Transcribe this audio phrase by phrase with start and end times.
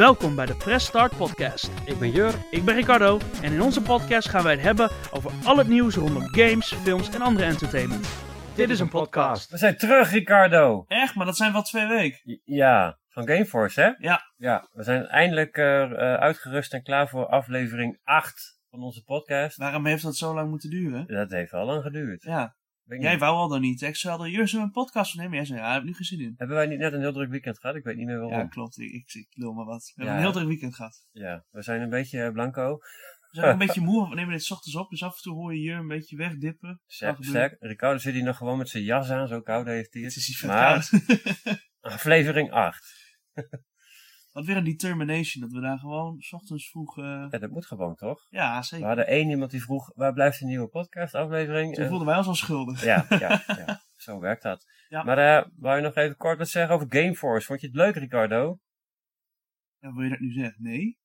[0.00, 1.70] Welkom bij de Press Start Podcast.
[1.84, 2.34] Ik ben Jur.
[2.50, 5.94] Ik ben Ricardo en in onze podcast gaan wij het hebben over al het nieuws
[5.94, 8.08] rondom games, films en andere entertainment.
[8.54, 9.50] Dit is een podcast.
[9.50, 10.84] We zijn terug, Ricardo.
[10.88, 12.18] Echt, maar dat zijn wel twee weken.
[12.24, 13.90] J- Ja, van Gameforce, hè?
[13.98, 14.20] Ja.
[14.36, 19.56] Ja, we zijn eindelijk eh, eh, uitgerust en klaar voor aflevering 8 van onze podcast.
[19.56, 21.06] Waarom heeft dat zo lang moeten duren?
[21.06, 22.22] Dat heeft wel lang geduurd.
[22.22, 22.54] Ja,
[22.98, 23.82] jij wou al dan niet.
[23.82, 24.26] Ik zei al,
[24.58, 25.36] we een podcast opnemen?
[25.36, 26.34] Jij zei, ja, daar heb ik nu geen zin in.
[26.36, 27.76] Hebben wij niet net een heel druk weekend gehad?
[27.76, 28.32] Ik weet niet meer waarom.
[28.32, 28.78] Ja, Ja, klopt.
[28.78, 29.92] Ik, ik, ik lul maar wat.
[29.94, 30.08] We Ja.
[30.08, 31.06] hebben een heel druk weekend gehad.
[31.50, 32.76] we zijn een beetje eh, blanco.
[32.76, 34.08] We zijn ook een beetje moe.
[34.08, 36.16] We nemen dit 's ochtends op, dus af en toe hoor je Jur een beetje
[36.16, 36.80] wegdippen.
[36.86, 37.56] Sterk, sterk.
[37.60, 40.28] Ricardo zit hier nog gewoon met zijn jas aan, zo koud heeft hij Het het.
[40.28, 40.88] is hier Maar-.
[41.94, 42.98] Aflevering 8.
[44.32, 46.98] Wat weer een determination, dat we daar gewoon 's ochtends vroeg...
[46.98, 48.26] eh, Ja, dat moet gewoon, toch?
[48.28, 48.86] Ja, We zeker.
[48.86, 51.74] hadden één iemand die vroeg, waar blijft de nieuwe podcast aflevering?
[51.74, 52.84] Toen voelden wij ons al schuldig.
[52.84, 53.80] Ja, ja, ja.
[53.96, 54.64] Zo werkt dat.
[54.88, 55.02] Ja.
[55.02, 57.46] Maar eh wou je nog even kort wat zeggen over Gameforce?
[57.46, 58.58] Vond je het leuk, Ricardo?
[59.78, 60.62] Ja, wil je dat nu zeggen?
[60.62, 60.98] Nee?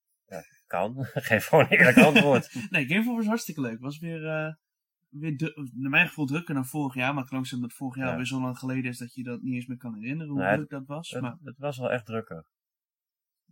[0.67, 0.95] Kan.
[1.13, 2.55] Geef gewoon een eerlijk antwoord.
[2.69, 3.79] Nee, Gameforce was hartstikke leuk.
[3.79, 4.53] Was weer, eh
[5.09, 7.11] weer naar mijn gevoel drukker dan vorig jaar.
[7.13, 8.15] Maar het kan ook zijn dat vorig jaar Ja.
[8.15, 10.55] weer zo lang geleden is dat je dat niet eens meer kan herinneren hoe Nee,
[10.55, 11.09] druk dat was.
[11.09, 12.45] het, Maar, het was wel echt drukker.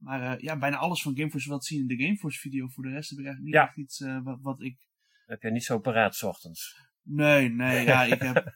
[0.04, 2.68] Maar eh, ja, bijna alles van Gameforce wat zien in de Gameforce video.
[2.68, 3.68] Voor de rest heb ik eigenlijk niet Ja.
[3.68, 4.78] echt iets eh, wat, wat ik...
[5.26, 6.78] Heb je niet zo paraat 's ochtends.
[7.02, 8.44] Nee, nee, ja, ik heb...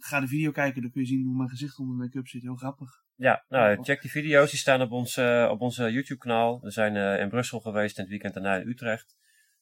[0.00, 2.42] Ga de video kijken, dan kun je zien hoe mijn gezicht onder de make-up zit.
[2.42, 2.90] Heel grappig.
[3.14, 4.50] Ja, nou, check die video's.
[4.50, 6.60] Die staan op ons, eh, op onze YouTube-kanaal.
[6.60, 9.16] We zijn eh, in Brussel geweest en het weekend daarna in Utrecht.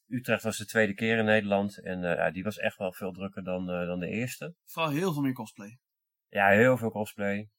[0.07, 1.83] Utrecht was de tweede keer in Nederland.
[1.83, 4.55] En eh, ja, die was echt wel veel drukker dan, eh, dan de eerste.
[4.65, 5.79] Vooral heel veel meer cosplay.
[6.29, 7.49] Ja, heel veel cosplay.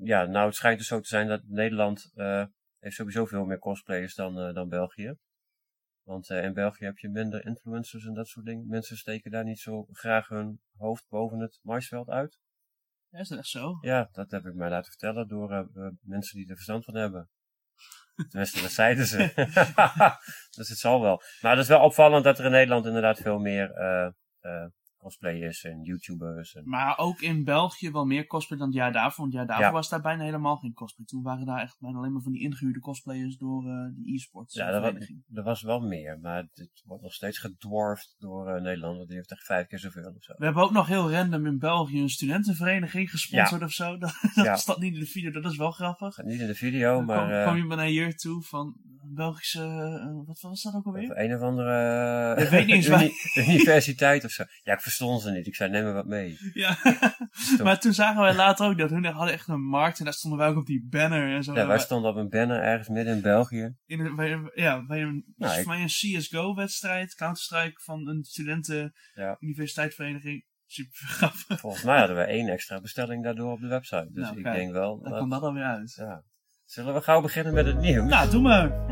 [0.00, 2.44] Ja, nou, het schijnt dus zo te zijn dat Nederland eh,
[2.78, 5.14] heeft sowieso veel meer cosplayers dan, eh, dan België.
[6.02, 8.66] Want eh, in België heb je minder influencers en dat soort dingen.
[8.66, 12.38] Mensen steken daar niet zo graag hun hoofd boven het maisveld uit.
[13.08, 13.78] Ja, is dat echt zo?
[13.80, 15.68] Ja, dat heb ik mij laten vertellen door
[16.00, 17.30] mensen die er verstand van hebben.
[18.28, 19.16] Tenminste, dat zeiden ze.
[20.56, 21.22] dus het zal wel.
[21.40, 23.70] Maar het is wel opvallend dat er in Nederland inderdaad veel meer
[25.08, 26.54] cosplay is en YouTubers.
[26.54, 26.62] En...
[26.68, 29.16] Maar ook in België wel meer cosplay dan het jaar daarvoor.
[29.24, 29.72] Want het jaar daarvoor Ja.
[29.72, 31.06] was daar bijna helemaal geen cosplay.
[31.06, 34.54] Toen waren daar echt bijna alleen maar van die ingehuurde cosplayers door eh, die e-sports
[34.54, 38.48] Ja, eh, dat was, er was wel meer, maar het wordt nog steeds gedwarfd door
[38.48, 38.96] eh, Nederland.
[38.96, 40.34] want Die heeft echt vijf keer zoveel of zo.
[40.36, 43.98] We hebben ook nog heel random in België een studentenvereniging gesponsord of zo.
[43.98, 44.56] Dat, dat Ja.
[44.56, 46.16] staat niet in de video, dat is wel grappig.
[46.22, 48.66] Niet in de video, Dan maar kwam, kwam iemand naar hier toe van
[49.02, 51.10] een Belgische, wat was dat ook alweer?
[51.10, 53.02] of een of andere Ik weet niet eens waar-
[53.34, 54.44] uni- universiteit of zo.
[54.62, 55.46] Ja, ik verstond ze niet.
[55.46, 56.36] Ik zei, neem me wat mee.
[56.52, 56.76] Ja,
[57.62, 60.38] maar toen zagen wij later ook dat hun hadden echt een markt en daar stonden
[60.38, 61.54] wij ook op die banner en zo.
[61.54, 63.74] Ja, wij stonden op een banner ergens midden in België.
[63.86, 68.24] in een, bij, een- ja, bij een, Nou, ik- mij een CSGO-wedstrijd, Counter-Strike van een
[68.24, 69.36] studenten Ja.
[69.40, 70.46] universiteitsvereniging.
[70.66, 71.60] Super grappig.
[71.60, 74.08] Volgens mij hadden we één extra bestelling daardoor op de website.
[74.12, 74.94] Dus Nou, ik kijk, denk wel.
[75.00, 75.94] Dan dat- kwam dat alweer uit.
[75.94, 76.22] ja.
[76.64, 78.08] Zullen we gauw beginnen met het nieuws?
[78.10, 78.86] Nou, doe maar.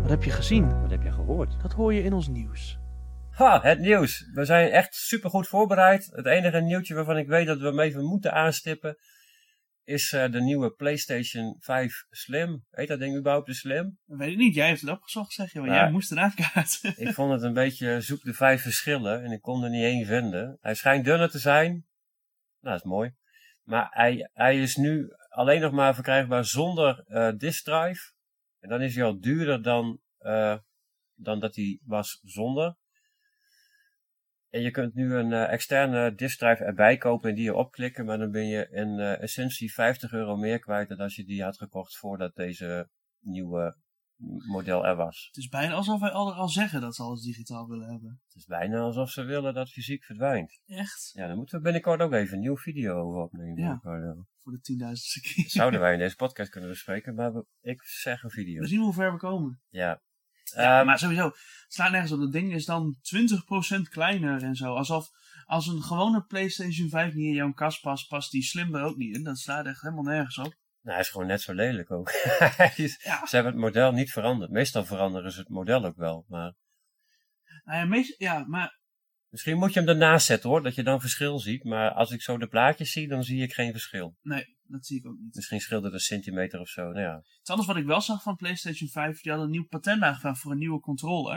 [0.00, 0.80] Wat heb je gezien?
[0.80, 1.60] Wat heb je gehoord?
[1.62, 2.78] Dat hoor je in ons nieuws.
[3.36, 4.30] Ha, het nieuws.
[4.32, 6.06] We zijn echt super goed voorbereid.
[6.12, 8.96] Het enige nieuwtje waarvan ik weet dat we hem even moeten aanstippen.
[9.84, 12.64] Is eh, de nieuwe PlayStation 5 Slim.
[12.70, 13.98] Heet dat ding überhaupt de Slim?
[14.04, 14.54] Dat weet ik niet.
[14.54, 15.60] Jij heeft het opgezocht, zeg je.
[15.60, 16.94] Maar jij moest eraan kaarten.
[16.96, 19.24] Ik vond het een beetje zoek de vijf verschillen.
[19.24, 20.58] En ik kon er niet één vinden.
[20.60, 21.72] Hij schijnt dunner te zijn.
[22.60, 23.14] Nou, dat is mooi.
[23.62, 28.12] Maar hij, hij is nu alleen nog maar verkrijgbaar zonder eh disk drive.
[28.60, 30.56] En dan is hij al duurder dan, eh,
[31.14, 32.76] dan dat hij was zonder.
[34.56, 38.04] En je kunt nu een eh, externe disk drive erbij kopen en die erop klikken.
[38.04, 41.42] Maar dan ben je in eh, essentie 50 euro meer kwijt dan als je die
[41.42, 42.88] had gekocht voordat deze
[43.20, 43.76] nieuwe
[44.46, 45.26] model er was.
[45.26, 48.20] Het is bijna alsof wij al, al zeggen dat ze alles digitaal willen hebben.
[48.26, 50.60] Het is bijna alsof ze willen dat fysiek verdwijnt.
[50.66, 51.10] Echt?
[51.12, 53.62] Ja, dan moeten we binnenkort ook even een nieuwe video over opnemen.
[53.62, 53.78] Ja.
[54.42, 55.50] Voor de tienduizendste keer.
[55.50, 58.60] Zouden wij in deze podcast kunnen bespreken, maar we- ik zeg een video.
[58.60, 59.60] We zien hoe ver we komen.
[59.68, 60.02] Ja.
[60.54, 62.20] Ja, Ehm, maar sowieso, het slaat nergens op.
[62.20, 64.74] Dat ding is dan 20% kleiner en zo.
[64.74, 65.08] Alsof
[65.44, 68.96] als een gewone PlayStation 5 niet in jouw kast past, past die slim er ook
[68.96, 69.24] niet in.
[69.24, 70.44] Dat slaat echt helemaal nergens op.
[70.80, 72.10] nou, hij is gewoon net zo lelijk ook.
[72.76, 73.26] Is- Ja.
[73.26, 74.50] Ze hebben het model niet veranderd.
[74.50, 76.24] Meestal veranderen ze het model ook wel.
[76.28, 76.54] Maar
[77.64, 78.78] Nou ja, meest, ja, maar
[79.36, 81.64] misschien moet je hem ernaast zetten hoor, dat je dan verschil ziet.
[81.64, 84.16] Maar als ik zo de plaatjes zie, dan zie ik geen verschil.
[84.22, 85.34] nee, dat zie ik ook niet.
[85.34, 86.82] Misschien scheelt het een centimeter of zo.
[86.82, 87.22] Nou ja.
[87.38, 90.40] Het anders wat ik wel zag van PlayStation 5, die hadden een nieuw patent aangevraagd
[90.40, 91.36] voor een nieuwe controller.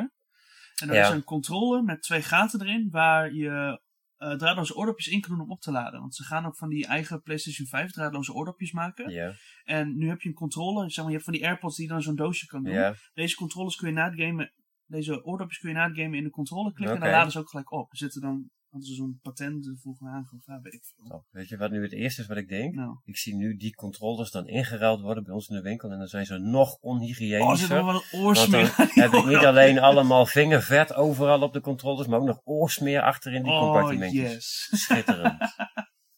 [0.81, 1.07] En dat Ja.
[1.07, 3.81] is een controller met twee gaten erin, waar je
[4.17, 5.99] eh draadloze oordopjes in kan doen om op te laden.
[5.99, 9.11] Want ze gaan ook van die eigen PlayStation 5 draadloze oordopjes maken.
[9.11, 9.33] Ja.
[9.63, 12.01] En nu heb je een controller, zeg maar, je hebt van die AirPods die dan
[12.01, 12.73] zo'n doosje kan doen.
[12.73, 12.95] ja.
[13.13, 14.53] Deze controllers kun je na het gamen,
[14.89, 17.39] deze oordopjes kun je na het gamen in de controller klikken en dan laden ze
[17.39, 17.91] ook gelijk op.
[17.91, 20.39] Er zitten dan hadden ze zo'n patent ervoor aangaf.
[20.45, 21.05] Ja, weet ik veel.
[21.07, 22.75] Zo, weet je wat nu het eerste is wat ik denk?
[22.75, 22.97] Nou.
[23.03, 26.07] Ik zie nu die controllers dan ingeruild worden bij ons in de winkel en dan
[26.07, 27.57] zijn ze nog Oh, er onhygiënischer.
[27.57, 32.07] zit nog wel dan oorsmeer heb ik niet alleen allemaal vingervet overal op de controllers,
[32.07, 34.31] maar ook nog oorsmeer achter in die Oh, compartimentjes.
[34.31, 34.81] yes.
[34.81, 35.37] Schitterend.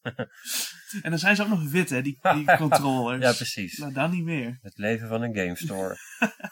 [1.02, 3.24] En dan zijn ze ook nog wit, hè, die, die controllers.
[3.24, 3.78] Ja, precies.
[3.78, 4.60] Nou, dan niet meer.
[4.62, 5.96] Het leven van een game store.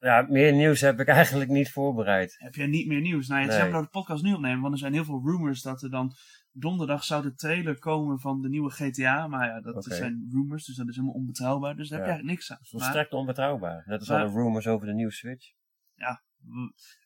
[0.00, 2.34] ja, meer nieuws heb ik eigenlijk niet voorbereid.
[2.38, 3.28] Heb jij niet meer nieuws?
[3.28, 3.82] Nou, ja, het Nee.
[3.82, 6.12] de podcast nu opnemen, want er zijn heel veel rumors dat er dan
[6.52, 9.26] donderdag zou de trailer komen van de nieuwe GTA.
[9.26, 11.76] Maar ja, dat zijn rumors, dus dat is helemaal onbetrouwbaar.
[11.76, 12.04] Dus daar Ja.
[12.04, 12.56] heb je eigenlijk niks aan.
[12.56, 13.82] Dat is volstrekt onbetrouwbaar.
[13.86, 15.46] Net als Maar- alle rumors over de nieuwe Switch.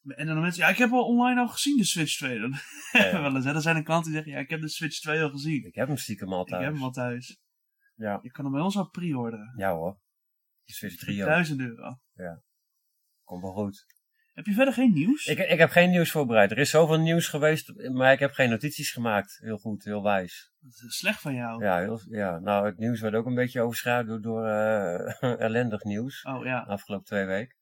[0.03, 2.41] w- en dan mensen, ja, ik heb al online al gezien de Switch 2.
[2.41, 2.55] Dan
[2.93, 3.21] Ja.
[3.21, 3.55] wel eens, hè.
[3.55, 5.67] Er zijn een klant die zeggen, ja, ik heb de Switch 2 al gezien.
[5.67, 6.65] Ik heb hem stiekem al Ik thuis.
[6.65, 7.41] heb hem al thuis.
[7.95, 8.19] Ja.
[8.23, 9.53] Je kan hem bij ons al pre-orderen.
[9.57, 9.99] ja hoor.
[10.65, 11.29] De Switch 3 ook.
[11.29, 11.99] 1000 euro.
[13.25, 13.87] Komt wel goed.
[14.33, 15.27] Heb je verder geen nieuws?
[15.27, 16.51] Ik, ik heb geen nieuws voorbereid.
[16.51, 19.39] Er is zoveel nieuws geweest, maar ik heb geen notities gemaakt.
[19.43, 20.53] Heel goed, heel wijs.
[20.61, 21.65] Dat is slecht van jou.
[21.65, 22.39] Ja, heel, ja.
[22.39, 26.23] nou het nieuws werd ook een beetje overschaduwd door eh, ellendig nieuws.
[26.23, 27.57] Oh ja, De afgelopen twee weken.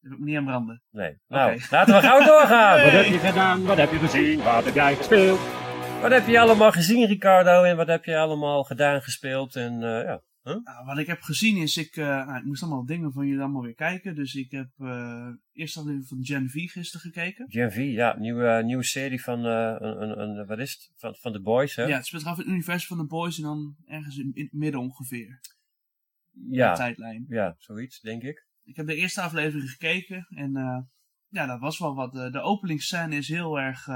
[0.00, 0.82] daar heb ik me niet aan branden.
[0.90, 1.20] Nee.
[1.28, 2.78] Nou, laten we gauw doorgaan.
[2.78, 2.84] Hey.
[2.84, 3.64] Wat heb je gedaan?
[3.64, 4.42] Wat heb je gezien?
[4.42, 5.40] Wat heb jij gespeeld?
[6.00, 7.62] Wat heb je allemaal gezien, Ricardo?
[7.62, 9.56] En wat heb je allemaal gedaan, gespeeld?
[9.56, 10.22] En eh, ja.
[10.84, 13.62] Wat ik heb gezien is, ik, eh, nou, ik moest allemaal dingen van jullie allemaal
[13.62, 14.14] weer kijken.
[14.14, 17.50] Dus ik heb eh eerst aflevering van Gen V gisteren gekeken.
[17.50, 20.90] Gen V, ja, nieuwe, nieuwe serie van, eh, een, een, een, wat is het?
[20.96, 21.84] Van, van The Boys, hè?
[21.84, 24.44] Ja, het speelt af in het universum van de Boys en dan ergens in, in
[24.44, 25.40] het midden ongeveer.
[26.30, 27.24] De ja, tijdlijn.
[27.28, 28.46] ja, zoiets, denk ik.
[28.62, 30.80] Ik heb de eerste aflevering gekeken en eh,
[31.28, 32.12] ja, dat was wel wat.
[32.12, 33.86] De, de openingsscène is heel erg...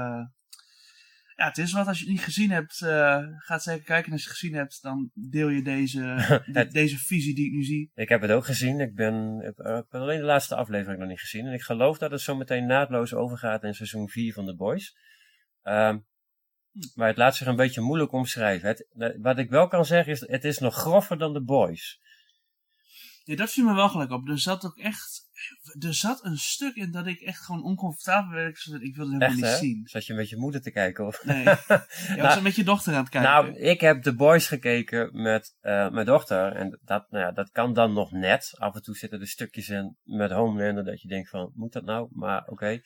[1.37, 2.81] eh, ja, het is wat als je het niet gezien hebt.
[2.81, 4.05] eh ga zeker kijken.
[4.05, 5.99] En als je het gezien hebt, dan deel je deze,
[6.51, 7.91] de- Het- deze visie die ik nu zie.
[7.95, 8.79] Ik heb het ook gezien.
[8.79, 11.45] Ik ben, ik heb alleen de laatste aflevering nog niet gezien.
[11.45, 14.97] En ik geloof dat het zo meteen naadloos overgaat in seizoen 4 van The Boys.
[15.61, 15.99] Ehm,
[16.95, 18.67] maar het laat zich een beetje moeilijk omschrijven.
[18.67, 21.99] Het, eh, wat ik wel kan zeggen is, het is nog groffer dan The Boys.
[23.23, 24.27] Ja, dat viel me wel gelijk op.
[24.29, 25.26] Er zat ook echt...
[25.79, 28.57] Er zat een stuk in dat ik echt gewoon oncomfortabel werd.
[28.79, 29.87] Ik wilde het helemaal Echt, niet zien.
[29.87, 31.05] Zat je met je moeder te kijken?
[31.05, 31.25] Of?
[31.25, 31.43] Nee.
[32.15, 33.31] Je was met je dochter aan het kijken.
[33.31, 36.51] Nou, ik heb The Boys gekeken met eh, mijn dochter.
[36.51, 38.51] En dat, nou ja, dat kan dan nog net.
[38.57, 41.85] Af en toe zitten er stukjes in met Homelander dat je denkt van, moet dat
[41.85, 42.07] nou?
[42.11, 42.81] Maar oké.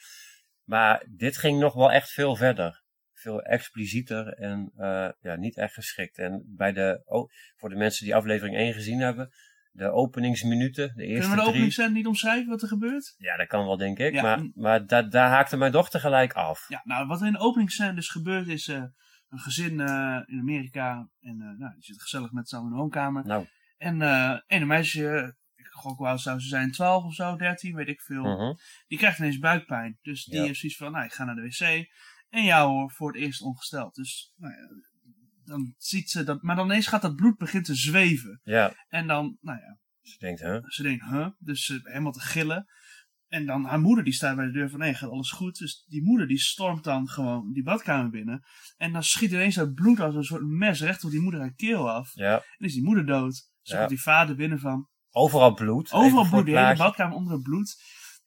[0.64, 2.84] Maar dit ging nog wel echt veel verder.
[3.14, 6.18] Veel explicieter en eh, ja, niet echt geschikt.
[6.18, 9.32] En bij de, oh, voor de mensen die aflevering 1 gezien hebben,
[9.72, 11.48] de openingsminuten, de eerste Kunnen we de drie.
[11.50, 13.14] openingsscène niet omschrijven wat er gebeurt?
[13.18, 14.14] Ja, dat kan wel, denk ik.
[14.14, 16.66] Ja, maar maar da, daar haakte mijn dochter gelijk af.
[16.68, 18.68] Ja, nou, wat er in de openingsscène dus gebeurt is...
[18.68, 18.84] eh,
[19.30, 21.10] een gezin eh, in Amerika.
[21.20, 23.26] En eh nou, die zit gezellig met z'n allen in de woonkamer.
[23.26, 23.46] Nou,
[23.78, 25.36] En, en een meisje...
[25.56, 26.72] Ik gok hoe oud zou ze zijn?
[26.72, 28.24] 12 of zo, 13, weet ik veel.
[28.24, 28.54] mhm.
[28.88, 29.98] Die krijgt ineens buikpijn.
[30.02, 30.46] Dus die Ja.
[30.46, 31.88] heeft zoiets van, nou, ik ga naar de wc.
[32.30, 33.96] En ja hoor, voor het eerst ongesteld.
[33.96, 34.60] Dus, nou ja,
[35.44, 36.42] dan ziet ze dat...
[36.42, 38.42] Maar dan ineens gaat dat bloed begint te zweven.
[38.44, 40.60] ja, En dan, nou ja, ze denkt, hè?
[40.68, 41.28] ze denkt, huh?
[41.40, 42.68] Dus ze helemaal te gillen.
[43.28, 45.58] En dan haar moeder die staat bij de deur van, nee, gaat alles goed?
[45.58, 48.44] Dus die moeder die stormt dan gewoon die badkamer binnen.
[48.78, 51.54] En dan schiet ineens dat bloed als een soort mes recht op die moeder haar
[51.54, 52.12] keel af.
[52.14, 53.50] Ja, En is die moeder dood.
[53.62, 53.78] Ja.
[53.78, 55.92] komt die vader binnen van, overal bloed.
[55.92, 57.76] overal bloed, die hele badkamer onder het bloed.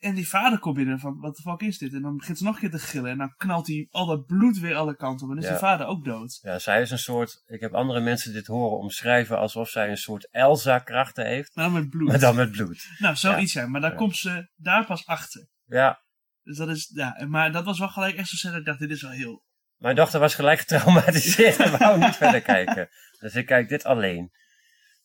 [0.04, 1.92] En die vader komt binnen van, wat de fuck is dit?
[1.92, 3.10] En dan begint ze nog een keer te gillen.
[3.10, 5.32] En dan knalt hij al dat bloed weer alle kanten op.
[5.32, 5.50] En dan is Ja.
[5.58, 6.38] die vader ook dood.
[6.42, 7.42] Ja, zij is een soort.
[7.46, 11.54] Ik heb andere mensen dit horen omschrijven alsof zij een soort Elsa-krachten heeft.
[11.56, 12.08] Maar dan met bloed.
[12.08, 12.86] Maar dan met bloed.
[12.98, 13.70] Nou, zoiets zijn.
[13.70, 13.96] Maar daar Ja.
[13.96, 15.49] komt ze daar pas achter.
[15.64, 16.02] Ja,
[16.42, 17.25] Dus dat is, ja.
[17.28, 19.42] Maar dat was wel gelijk echt zo dat ik dacht, dit is wel heel
[19.76, 22.88] mijn dochter was gelijk getraumatiseerd en wou niet verder kijken.
[23.18, 24.30] Dus ik kijk dit alleen.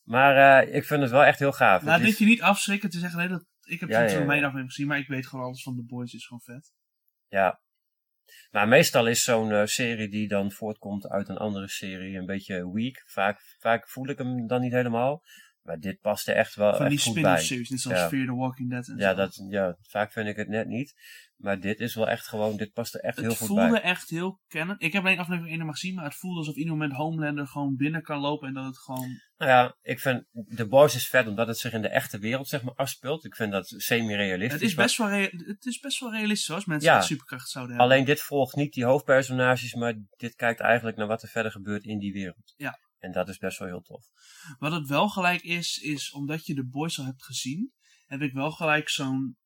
[0.03, 1.81] Maar eh, ik vind het wel echt heel gaaf.
[1.81, 4.11] Nou, Het dit is- je niet afschrikken te zeggen, nee, dat, ik heb Ja, het
[4.11, 4.51] ja, van ja.
[4.65, 6.73] gezien, maar ik weet gewoon alles van The Boys is gewoon vet.
[7.27, 7.61] Ja.
[8.51, 12.71] Maar meestal is zo'n eh, serie die dan voortkomt uit een andere serie een beetje
[12.71, 13.03] weak.
[13.05, 15.23] Vaak, vaak voel ik hem dan niet helemaal.
[15.61, 17.43] Maar dit past er echt wel van die echt goed spin-off bij.
[17.43, 18.09] series, net zoals.
[18.09, 19.15] Fear the Walking Dead en Ja, zo.
[19.15, 20.93] dat, ja, vaak vind ik het net niet.
[21.39, 23.81] Maar dit is wel echt gewoon, dit past er echt het heel goed voelde bij.
[23.81, 24.81] echt heel kennend.
[24.81, 27.75] Ik heb alleen aflevering 1 nog gezien, maar het voelde alsof ieder moment Homelander gewoon
[27.75, 29.07] binnen kan lopen en dat het gewoon...
[29.37, 32.47] Nou ja, ik vind The Boys is vet omdat het zich in de echte wereld
[32.47, 33.25] zeg maar afspeelt.
[33.25, 34.53] Ik vind dat semi-realistisch.
[34.61, 35.09] Het is, maar- best wel
[35.47, 37.01] het is best wel realistisch als mensen Ja.
[37.01, 37.93] superkracht zouden hebben.
[37.95, 41.83] Alleen dit volgt niet die hoofdpersonages, maar dit kijkt eigenlijk naar wat er verder gebeurt
[41.83, 42.53] in die wereld.
[42.55, 42.79] Ja.
[42.97, 44.05] En dat is best wel heel tof.
[44.57, 47.71] Wat het wel gelijk is, is omdat je The Boys al hebt gezien,
[48.05, 49.37] heb ik wel gelijk zo'n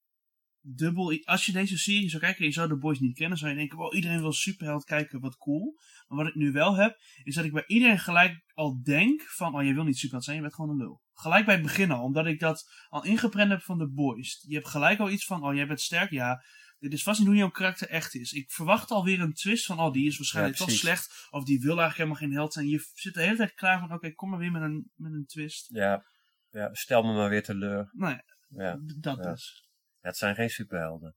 [0.64, 1.22] dubbel...
[1.24, 3.58] Als je deze serie zou kijken en je zou The Boys niet kennen, zou je
[3.58, 5.80] denken, wow, iedereen wil superheld kijken, wat cool.
[6.08, 9.56] Maar wat ik nu wel heb, is dat ik bij iedereen gelijk al denk van,
[9.56, 11.02] oh, je wil niet superheld zijn, je bent gewoon een lul.
[11.14, 14.44] Gelijk bij het begin al, omdat ik dat al ingeprent heb van The Boys.
[14.48, 16.44] Je hebt gelijk al iets van, oh, jij bent sterk, ja.
[16.80, 18.32] dit is vast niet hoe jouw karakter echt is.
[18.32, 21.28] Ik verwacht alweer een twist van, oh, die is waarschijnlijk Ja, toch slecht.
[21.30, 22.68] Of die wil eigenlijk helemaal geen held zijn.
[22.68, 25.26] Je zit de hele tijd klaar van, oké, kom maar weer met een, met een
[25.26, 25.70] twist.
[25.70, 26.06] Ja,
[26.50, 27.90] ja, stel me maar weer teleur.
[27.92, 29.32] Nou ja, dat Ja.
[29.32, 29.63] dus.
[30.04, 31.16] Het zijn geen superhelden.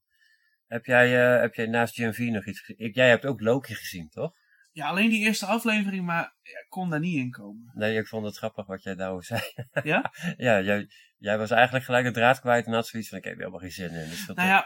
[0.65, 2.91] Heb jij, eh, heb jij naast Gen V nog iets gezien?
[2.91, 4.31] Jij hebt ook Loki gezien, toch?
[4.71, 7.71] Ja, alleen die eerste aflevering, maar ja, ik kon daar niet in komen.
[7.73, 9.41] Nee, ik vond het grappig wat jij daarover zei.
[9.83, 10.11] Ja?
[10.47, 13.37] ja, jij, jij was eigenlijk gelijk de draad kwijt en had zoiets van, ik heb
[13.37, 14.09] helemaal geen zin in.
[14.09, 14.65] Dus dat- Nou ja,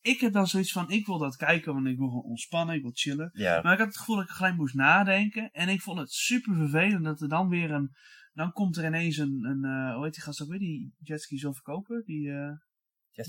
[0.00, 2.82] ik heb dan zoiets van, ik wil dat kijken, want ik wil gewoon ontspannen, ik
[2.82, 3.30] wil chillen.
[3.32, 5.50] ja, Maar ik had het gevoel dat ik gelijk moest nadenken.
[5.50, 7.90] En ik vond het super vervelend dat er dan weer een...
[8.32, 11.40] Dan komt er ineens een, een eh, hoe heet die gast ook weer, die jetski
[11.40, 12.02] wil verkopen?
[12.04, 12.50] Die eh.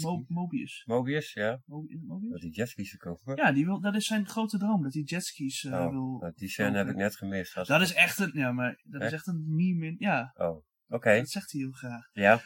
[0.02, 0.84] Mo- Mobius.
[0.86, 1.62] Mobius, ja.
[1.66, 2.32] Mobius?
[2.32, 3.36] Dat die jetskis verkopen.
[3.36, 6.32] Ja, die wil, dat is zijn grote droom, dat hij jetskis eh oh, wil...
[6.36, 7.56] die scène heb ik net gemist.
[7.68, 9.28] Dat is echt een, ja, maar dat is Echt?
[9.28, 11.18] een meme in, ja, Oh, oké.
[11.18, 12.10] dat zegt hij heel graag.
[12.12, 12.42] Ja,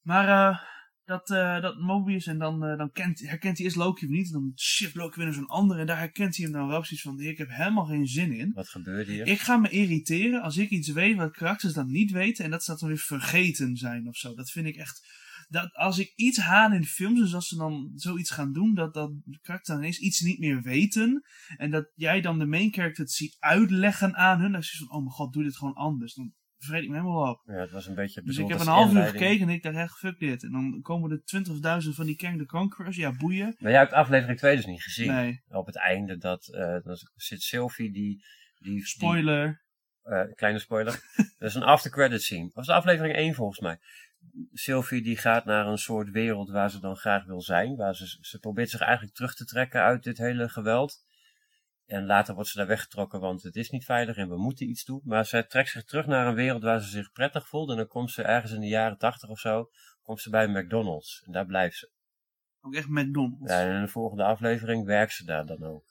[0.00, 0.58] Maar eh,
[1.04, 4.26] dat, eh, dat Mobius en dan, dan kent, herkent hij eerst Loki weer niet.
[4.26, 5.78] En dan shift Loki weer naar zo'n ander.
[5.78, 8.52] En daar herkent hij hem dan wel precies van, ik heb helemaal geen zin in.
[8.52, 9.26] wat gebeurde hier?
[9.26, 12.44] Ik ga me irriteren als ik iets weet wat karakters dan niet weten.
[12.44, 14.34] En dat ze dat dan weer vergeten zijn of zo.
[14.34, 15.22] Dat vind ik echt...
[15.48, 18.94] Dat als ik iets haal in films, dus als ze dan zoiets gaan doen, dat,
[18.94, 21.24] dat de karakters dan ineens iets niet meer weten.
[21.56, 24.52] En dat jij dan de main character het ziet uitleggen aan hun.
[24.52, 26.14] Dan is van, oh mijn god, doe dit gewoon anders.
[26.14, 27.42] Dan vreet ik me helemaal op.
[27.46, 29.76] Ja, het was een beetje Dus ik heb een half uur gekeken en ik dacht
[29.76, 30.42] echt, fuck dit.
[30.42, 32.96] En dan komen er 20.000 van die Kang the Conquerors.
[32.96, 33.54] Ja, boeien.
[33.58, 35.12] Maar jij hebt aflevering 2 dus niet gezien.
[35.12, 36.44] Nee, Op het einde dat,
[36.84, 38.24] dan zit Sylvie die...
[38.58, 39.62] die die- spoiler.
[40.02, 40.92] eh, kleine spoiler.
[41.38, 42.44] dat is een after credit scene.
[42.44, 43.78] Dat was aflevering 1 volgens mij.
[44.52, 47.76] Sylvie die gaat naar een soort wereld waar ze dan graag wil zijn.
[47.76, 51.04] Waar ze, ze probeert zich eigenlijk terug te trekken uit dit hele geweld.
[51.86, 54.84] En later wordt ze daar weggetrokken, want het is niet veilig en we moeten iets
[54.84, 55.00] doen.
[55.04, 57.70] Maar zij trekt zich terug naar een wereld waar ze zich prettig voelt.
[57.70, 59.70] En dan komt ze ergens in de jaren 80 of zo,
[60.02, 61.22] komt ze bij McDonald's.
[61.26, 61.90] En daar blijft ze.
[62.60, 63.52] Ook echt McDonald's.
[63.52, 65.84] Ja, en in de volgende aflevering werkt ze daar dan ook.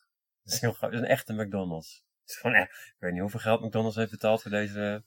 [0.43, 2.05] Dat is, heel, is een echte McDonald's.
[2.21, 5.03] Het is gewoon echt, ik weet niet hoeveel geld McDonald's heeft betaald voor deze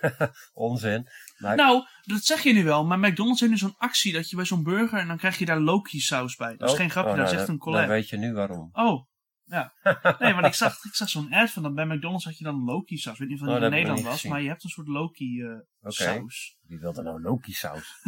[0.52, 1.06] onzin.
[1.38, 4.36] Maar Nou, dat zeg je nu wel, maar McDonald's heeft nu zo'n actie dat je
[4.36, 6.56] bij zo'n burger en dan krijg je daar Loki saus bij.
[6.56, 7.80] Dat is Oh, geen grapje, oh, dat nou, is echt dan- een collab.
[7.80, 8.68] Dan weet je nu waarom.
[8.72, 9.08] Oh,
[9.44, 9.72] ja.
[10.18, 12.64] Nee, want ik zag, ik zag zo'n ad van dat bij McDonald's had je dan
[12.64, 13.12] Loki saus.
[13.14, 14.30] Ik weet niet of Oh, dat in dat heb ik Nederland was, gezien.
[14.30, 16.56] maar je hebt een soort Loki eh, saus.
[16.66, 17.92] Wie wil er nou Loki saus?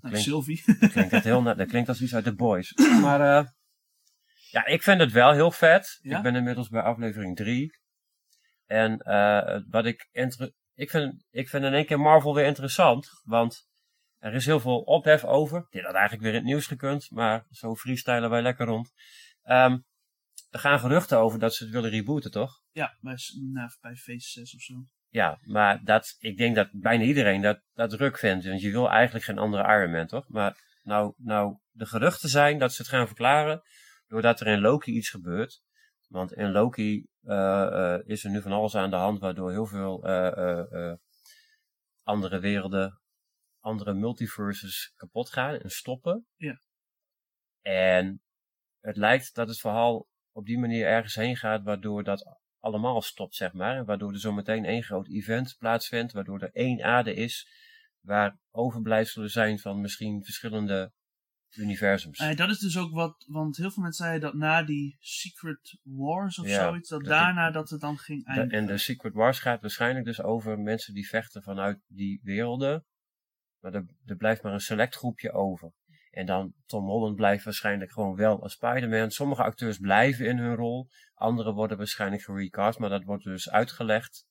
[0.00, 0.62] Nou, Klinkt- Sylvie.
[0.80, 2.72] Dat klinkt, heel, dat klinkt als iets uit The Boys.
[3.02, 3.46] Maar eh,
[4.50, 5.98] ja, ik vind het wel heel vet.
[6.02, 6.16] Ja?
[6.16, 7.78] Ik ben inmiddels bij aflevering 3.
[8.66, 13.08] En eh, wat ik, inter- ik, vind, ik vind in één keer Marvel weer interessant.
[13.24, 13.68] Want
[14.18, 15.66] er is heel veel ophef over.
[15.70, 17.10] Dit had eigenlijk weer in het nieuws gekund.
[17.10, 18.92] Maar zo freestylen wij lekker rond.
[19.42, 19.78] Ehm,
[20.50, 22.62] er gaan geruchten over dat ze het willen rebooten, toch?
[22.70, 23.16] Ja, bij,
[23.52, 24.74] nou, bij Phase 6 of zo.
[25.08, 28.44] Ja, maar dat, ik denk dat bijna iedereen dat, dat druk vindt.
[28.44, 30.28] Want je wil eigenlijk geen andere Iron Man, toch?
[30.28, 33.62] Maar nou, nou, de geruchten zijn dat ze het gaan verklaren.
[34.06, 35.62] Doordat er in Loki iets gebeurt.
[36.10, 39.18] Want in Loki eh, eh, is er nu van alles aan de hand.
[39.18, 40.92] Waardoor heel veel eh,
[42.02, 43.00] andere werelden,
[43.60, 46.26] andere multiverses kapot gaan en stoppen.
[46.36, 46.60] Ja.
[47.62, 48.22] En
[48.80, 51.62] het lijkt dat het verhaal op die manier ergens heen gaat.
[51.62, 53.76] Waardoor dat allemaal stopt, zeg maar.
[53.76, 57.48] En waardoor er zometeen één groot event plaatsvindt, waardoor er één aarde is,
[58.00, 60.92] waar overblijfselen zijn van misschien verschillende
[61.56, 62.18] universums.
[62.18, 65.78] Eh, dat is dus ook wat, want heel veel mensen zeiden dat na die Secret
[65.82, 68.58] Wars of Ja, zoiets, dat dat daarna dat het dan ging eindigen.
[68.58, 72.84] en de Secret Wars gaat waarschijnlijk dus over mensen die vechten vanuit die werelden.
[73.60, 75.72] Maar er, er blijft maar een select groepje over.
[76.10, 79.10] En dan Tom Holland blijft waarschijnlijk gewoon wel als Spider-Man.
[79.10, 80.88] Sommige acteurs blijven in hun rol.
[81.14, 82.78] Andere worden waarschijnlijk gerecast.
[82.78, 84.26] Maar dat wordt dus uitgelegd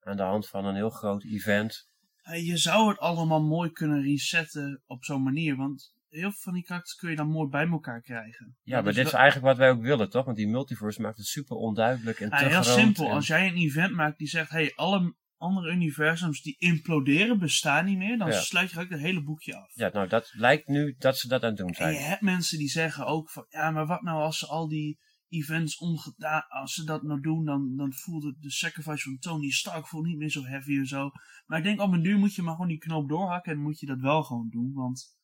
[0.00, 1.90] aan de hand van een heel groot event.
[2.22, 6.52] Eh, je zou het allemaal mooi kunnen resetten op zo'n manier, want heel veel van
[6.54, 8.56] die karakters kun je dan mooi bij elkaar krijgen.
[8.62, 10.24] Ja, maar dit is eigenlijk wat wij ook willen, toch?
[10.24, 13.06] Want die multiverse maakt het super onduidelijk en Ja, te heel simpel.
[13.06, 17.84] en- Als jij een event maakt die zegt, hey, alle andere universums die imploderen bestaan
[17.84, 18.40] niet meer, dan Ja.
[18.40, 19.74] sluit je ook het hele boekje af.
[19.74, 21.92] Ja, nou, dat lijkt nu dat ze dat aan het doen En zijn.
[21.94, 24.98] je hebt mensen die zeggen ook van, ja, maar wat nou als ze al die
[25.28, 29.50] events omgedaan, als ze dat nou doen, dan, dan voelt het de sacrifice van Tony
[29.50, 31.10] Stark voelt niet meer zo heavy en zo.
[31.46, 33.78] Maar ik denk op een duur moet je maar gewoon die knoop doorhakken en moet
[33.80, 35.16] je dat wel gewoon doen, want,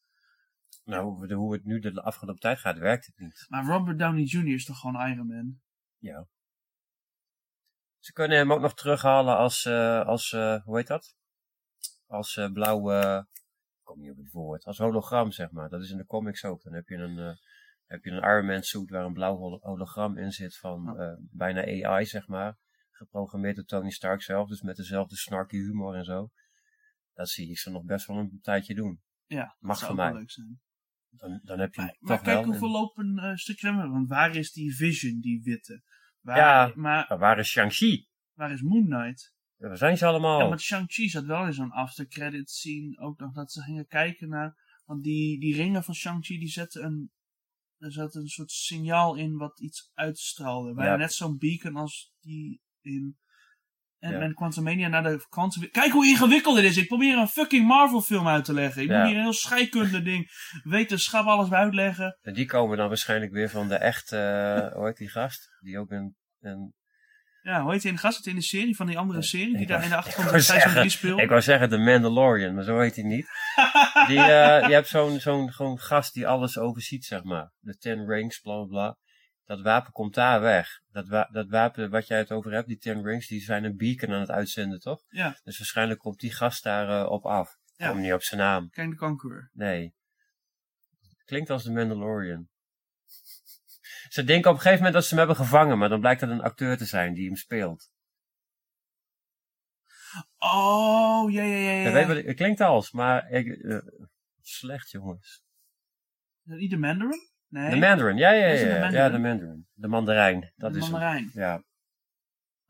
[0.89, 3.47] Nou, hoe het nu de afgelopen tijd gaat, werkt het niet.
[3.49, 4.55] maar Robert Downey Jr.
[4.55, 5.61] is toch gewoon Iron Man?
[5.99, 6.27] Ja.
[7.99, 11.17] Ze kunnen hem ook nog terughalen als, eh, als eh, hoe heet dat?
[12.07, 15.69] Als eh, blauwe, ik kom niet op het woord, als hologram zeg maar.
[15.69, 16.63] Dat is in de comics ook.
[16.63, 17.39] Dan heb je een,
[17.87, 21.17] heb je een Iron Man suit waar een blauw holo- hologram in zit van Oh.
[21.19, 22.59] bijna AI zeg maar.
[22.91, 26.31] Geprogrammeerd door Tony Stark zelf, dus met dezelfde snarky humor en zo.
[27.13, 29.03] Dat zie ik ze nog best wel een tijdje doen.
[29.27, 30.15] Ja, Mag dat zou wel mij.
[30.21, 30.61] leuk zijn.
[31.19, 32.45] Dan, dan heb je Maar, kijk wel.
[32.45, 33.93] hoeveel lopen stukjes we hebben.
[33.93, 35.83] Want waar is die Vision, die witte?
[36.21, 36.73] Waar, Ja.
[36.77, 38.07] Maar Maar waar is Shang-Chi?
[38.33, 39.35] waar is Moon Knight?
[39.57, 40.41] Ja, Waar zijn ze allemaal?
[40.41, 42.99] Ja, maar Shang-Chi zat wel in zo'n after credit scene.
[42.99, 44.67] Ook nog dat ze gingen kijken naar.
[44.85, 47.11] Want die, die ringen van Shang-Chi die zetten een.
[47.79, 50.75] Er zat een soort signaal in wat iets uitstraalde.
[50.75, 50.97] Bijna Ja.
[50.97, 53.19] net zo'n beacon als die in.
[53.99, 54.33] En Ja.
[54.33, 55.71] Quantumania naar de Quantum...
[55.71, 56.77] Kijk hoe ingewikkeld dit is.
[56.77, 58.83] Ik probeer een fucking Marvel film uit te leggen.
[58.83, 58.99] Ik Ja.
[58.99, 60.29] moet hier een heel scheikunde ding.
[60.63, 62.19] Wetenschap alles uitleggen.
[62.23, 65.49] En die komen dan waarschijnlijk weer van de echte, eh, hoe heet die gast?
[65.61, 66.73] Die ook een, een
[67.43, 68.27] Ja, hoe heet hij in de gast?
[68.27, 69.53] in de serie van die andere serie?
[69.53, 71.21] Die ik daar in de achtergrond zeggen- 3 speelt?
[71.21, 73.27] Ik wou zeggen de Mandalorian, maar zo heet hij niet.
[74.07, 77.53] Die, eh, je hebt zo'n zo'n gewoon gast die alles overziet, zeg maar.
[77.59, 78.97] De Ten Rings, bla bla bla.
[79.49, 80.81] Dat wapen komt daar weg.
[80.91, 83.77] Dat, wa- dat wapen wat jij het over hebt, die Ten Rings, die zijn een
[83.77, 85.05] beacon aan het uitzenden, toch?
[85.09, 87.57] Ja, Dus waarschijnlijk komt die gast daar eh, op af.
[87.77, 87.91] Ja.
[87.91, 88.71] Kom niet op zijn naam.
[88.71, 89.51] Kang the Conqueror.
[89.53, 89.95] Nee.
[91.25, 92.49] Klinkt als de Mandalorian.
[94.15, 96.31] Ze denken op een gegeven moment dat ze hem hebben gevangen, maar dan blijkt dat
[96.31, 97.91] een acteur te zijn die hem speelt.
[100.39, 101.71] Oh, ja, ja, ja.
[101.89, 102.07] ja.
[102.07, 103.79] Weet het klinkt als, maar ik, eh,
[104.41, 105.43] slecht jongens.
[106.45, 107.31] Is dat niet de Mandarin?
[107.49, 107.71] Nee.
[107.71, 108.67] De Mandarin, ja, ja, Is ja.
[108.67, 109.13] de ja, Mandarin?
[109.13, 109.67] de Mandarin.
[109.75, 110.93] De Mandarijn, dat de is hem.
[110.93, 111.31] Mandarijn.
[111.33, 111.63] Ja,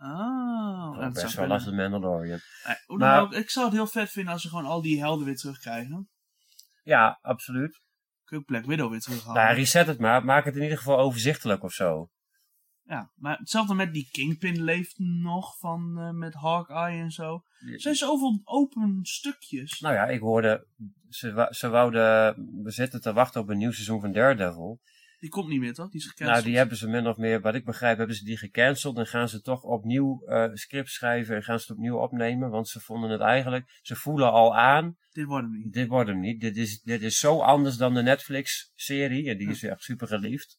[0.01, 2.39] Oh, dat best zou wel de Mandalorian.
[2.87, 5.37] Maar- ook, ik zou het heel vet vinden als ze gewoon al die helden weer
[5.37, 6.09] terugkrijgen.
[6.83, 7.81] Ja, absoluut.
[8.25, 9.43] Kun je ook Black Widow weer terughalen.
[9.43, 10.25] Nou, reset het maar.
[10.25, 12.11] Maak het in ieder geval overzichtelijk of zo.
[12.89, 17.43] Ja, maar hetzelfde met die Kingpin leeft nog van eh, met Hawkeye en zo.
[17.73, 19.81] Er zijn zoveel open stukjes.
[19.81, 20.67] Nou ja, ik hoorde,
[21.09, 24.81] ze, ze wouden, we zitten te wachten op een nieuw seizoen van Daredevil.
[25.21, 25.91] Die komt niet meer, toch?
[25.91, 26.39] Die is gecanceld.
[26.39, 28.99] Nou, die hebben ze min of meer, wat ik begrijp, hebben ze die gecanceld.
[28.99, 32.51] En gaan ze toch opnieuw eh script schrijven en gaan ze het opnieuw opnemen.
[32.51, 35.73] Want ze vonden het eigenlijk, ze voelen al aan, Dit wordt hem niet.
[35.73, 36.41] dit wordt hem niet.
[36.41, 39.31] Dit is, dit is zo anders dan de Netflix-serie.
[39.31, 40.59] En die is echt super geliefd.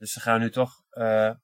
[0.00, 1.34] Dus ze gaan nu toch, eh,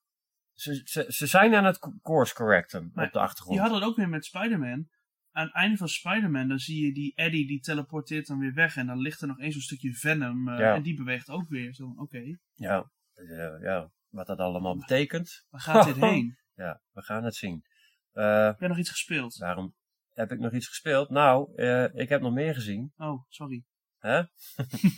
[0.52, 3.50] ze, ze, ze zijn aan het course correcten Maar op de achtergrond.
[3.52, 4.88] Die hadden het ook weer met Spider-Man.
[5.32, 8.76] Aan het einde van Spider-Man, dan zie je die Eddie, die teleporteert dan weer weg.
[8.76, 10.48] En dan ligt er nog eens zo'n stukje Venom.
[10.48, 10.74] eh, Ja.
[10.74, 11.74] En die beweegt ook weer.
[11.74, 15.46] Zo, oké, Ja, eh, ja, wat dat allemaal betekent.
[15.50, 16.38] waar gaat dit heen?
[16.54, 17.64] Ja, we gaan het zien.
[18.12, 19.36] Eh, Heb jij nog iets gespeeld?
[19.36, 19.74] waarom
[20.12, 21.10] heb ik nog iets gespeeld?
[21.10, 21.62] Nou,
[21.94, 22.92] ik heb nog meer gezien.
[22.96, 23.64] Oh, sorry.
[23.98, 24.22] Hè?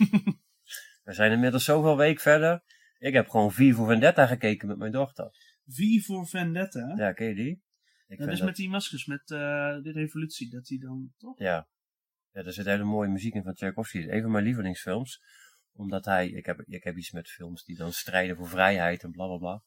[1.05, 2.63] we zijn inmiddels zoveel week verder.
[2.99, 5.31] Ik heb gewoon V voor Vendetta gekeken met mijn dochter.
[5.67, 6.95] V voor Vendetta.
[6.97, 7.63] Ja, ken je die?
[8.09, 9.39] Ik dat vind is met die maskers, met eh,
[9.83, 10.51] de revolutie.
[10.51, 11.39] Dat die dan, toch?
[11.39, 11.69] Ja.
[12.33, 14.09] ja, er zit hele mooie muziek in van Tchaikovsky.
[14.09, 15.23] Een van mijn lievelingsfilms.
[15.73, 19.11] Omdat hij, ik heb, ik heb iets met films die dan strijden voor vrijheid en
[19.11, 19.63] bla bla bla.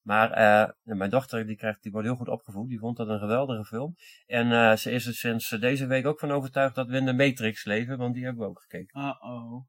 [0.00, 2.68] Maar eh, mijn dochter die, krijgt, die wordt heel goed opgevoed.
[2.68, 3.94] Die vond dat een geweldige film.
[4.26, 7.12] En eh, ze is er sinds deze week ook van overtuigd dat we in de
[7.12, 7.98] Matrix leven.
[7.98, 9.00] Want die hebben we ook gekeken.
[9.00, 9.66] Uh-oh.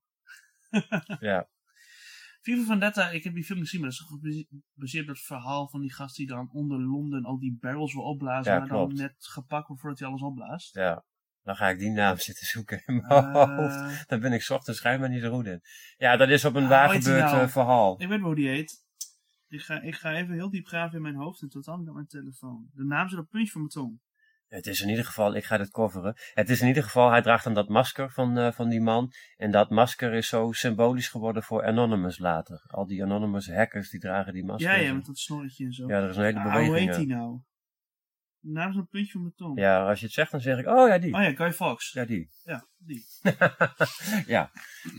[1.19, 1.49] Ja,
[2.45, 3.99] V voor Vendetta, ik heb die film gezien, maar dat
[4.31, 7.93] is gebaseerd op het verhaal van die gast die dan onder Londen al die barrels
[7.93, 8.53] wil opblazen.
[8.53, 8.95] Ja, maar klopt.
[8.97, 10.75] dan net gepakt wordt voordat hij alles opblaast.
[10.75, 11.05] ja.
[11.43, 14.08] Dan ga ik die naam zitten zoeken in mijn Eh, hoofd.
[14.10, 15.62] Daar ben ik ochtends schijnbaar niet zo goed in.
[15.97, 17.41] Ja, dat is op een Ah, waar gebeurd nou?
[17.41, 18.01] eh, verhaal.
[18.01, 18.84] Ik weet wel hoe die heet.
[19.47, 21.93] Ik ga, ik ga even heel diep graven in mijn hoofd en totaal niet op
[21.93, 22.69] mijn telefoon.
[22.73, 23.99] De naam zit op het puntje van mijn tong.
[24.55, 26.15] Het is in ieder geval, ik ga dit coveren.
[26.33, 29.11] Het is in ieder geval, hij draagt dan dat masker van, eh, van die man.
[29.37, 32.63] En dat masker is zo symbolisch geworden voor Anonymous later.
[32.67, 34.71] Al die Anonymous hackers die dragen die masker.
[34.71, 35.87] Ja, ja, met dat snorretje en zo.
[35.87, 36.67] Ja, er is een hele Ah, beweging.
[36.67, 37.39] hoe heet die nou?
[38.39, 39.59] De naam is op het puntje van mijn tong.
[39.59, 41.13] Ja, als je het zegt, dan zeg ik, oh ja, die.
[41.13, 41.91] Oh ja, Guy Fawkes.
[41.91, 42.29] Ja, die.
[42.43, 43.05] Ja, die.
[44.35, 44.51] ja,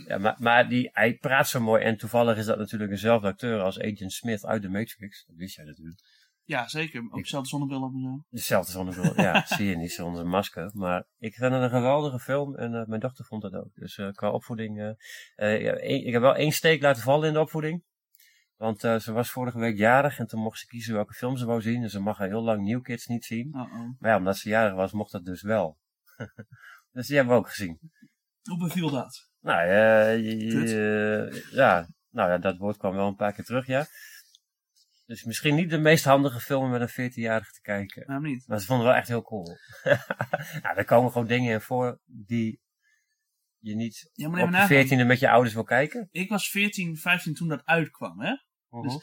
[0.06, 1.82] ja maar, maar die, hij praat zo mooi.
[1.82, 5.24] En toevallig is dat natuurlijk dezelfde acteur als Agent Smith uit The Matrix.
[5.26, 6.00] Dat wist jij natuurlijk.
[6.46, 7.00] Ja, zeker.
[7.00, 8.24] Ook dezelfde zonnebril op en zo.
[8.30, 9.20] Dezelfde zonnebril.
[9.20, 10.70] ja, zie je niet zonder masker.
[10.74, 13.74] Maar ik vind het een geweldige film en eh, mijn dochter vond dat ook.
[13.74, 14.96] Dus eh, qua opvoeding.
[15.34, 17.84] eh, ja, ik heb wel één steek laten vallen in de opvoeding.
[18.56, 21.60] Want ze was vorige week jarig en toen mocht ze kiezen welke film ze wou
[21.60, 21.82] zien.
[21.82, 23.46] En ze mag heel lang New Kids niet zien.
[23.46, 23.98] Uh-oh.
[23.98, 25.78] Maar ja, omdat ze jarig was, mocht dat dus wel.
[26.92, 27.78] dus die hebben we ook gezien.
[28.42, 29.30] Hoe beviel dat?
[29.40, 29.68] Nou,
[31.52, 33.86] ja, nou ja, dat woord kwam wel een paar keer terug, ja.
[35.06, 38.06] Dus misschien niet de meest handige film om met een 14-jarige te kijken.
[38.06, 38.48] Waarom niet?
[38.48, 39.56] Maar ze vonden het wel echt heel cool.
[40.62, 42.60] nou, er komen gewoon dingen in voor die
[43.58, 45.02] je niet Ja, maar op je.
[45.04, 46.08] 14e met je ouders wil kijken.
[46.10, 48.36] Ik was 14, 15 toen dat uitkwam, hè?
[48.68, 48.98] Mhm.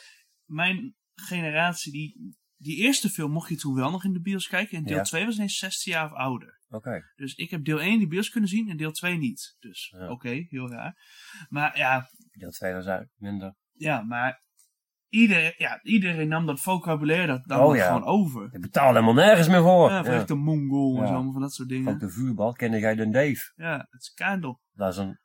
[0.46, 4.78] Mijn generatie, die, die eerste film mocht je toen wel nog in de bios kijken.
[4.78, 5.04] En deel Ja.
[5.04, 6.62] 2 was ineens 16 jaar of ouder.
[6.70, 7.02] Oké.
[7.16, 9.56] Dus ik heb deel 1 in de bios kunnen zien en deel 2 niet.
[9.60, 10.10] Dus Ja.
[10.12, 10.98] oké, heel raar.
[11.50, 13.56] Maar ja, Deel 2 was eigenlijk minder.
[13.72, 14.42] ja maar
[15.14, 17.86] iedereen, ja, iedereen nam dat vocabulaire dat, dan Oh, ja.
[17.88, 18.50] gewoon over.
[18.52, 19.90] Je betaalt helemaal nergens meer voor.
[19.90, 20.18] Ja, van Ja.
[20.20, 21.94] echt de Mongool en zo, van dat soort dingen.
[21.94, 23.52] Ook de vuurbal, kende jij de Dave?
[23.56, 24.56] Ja, het is.
[24.72, 25.20] Dat is een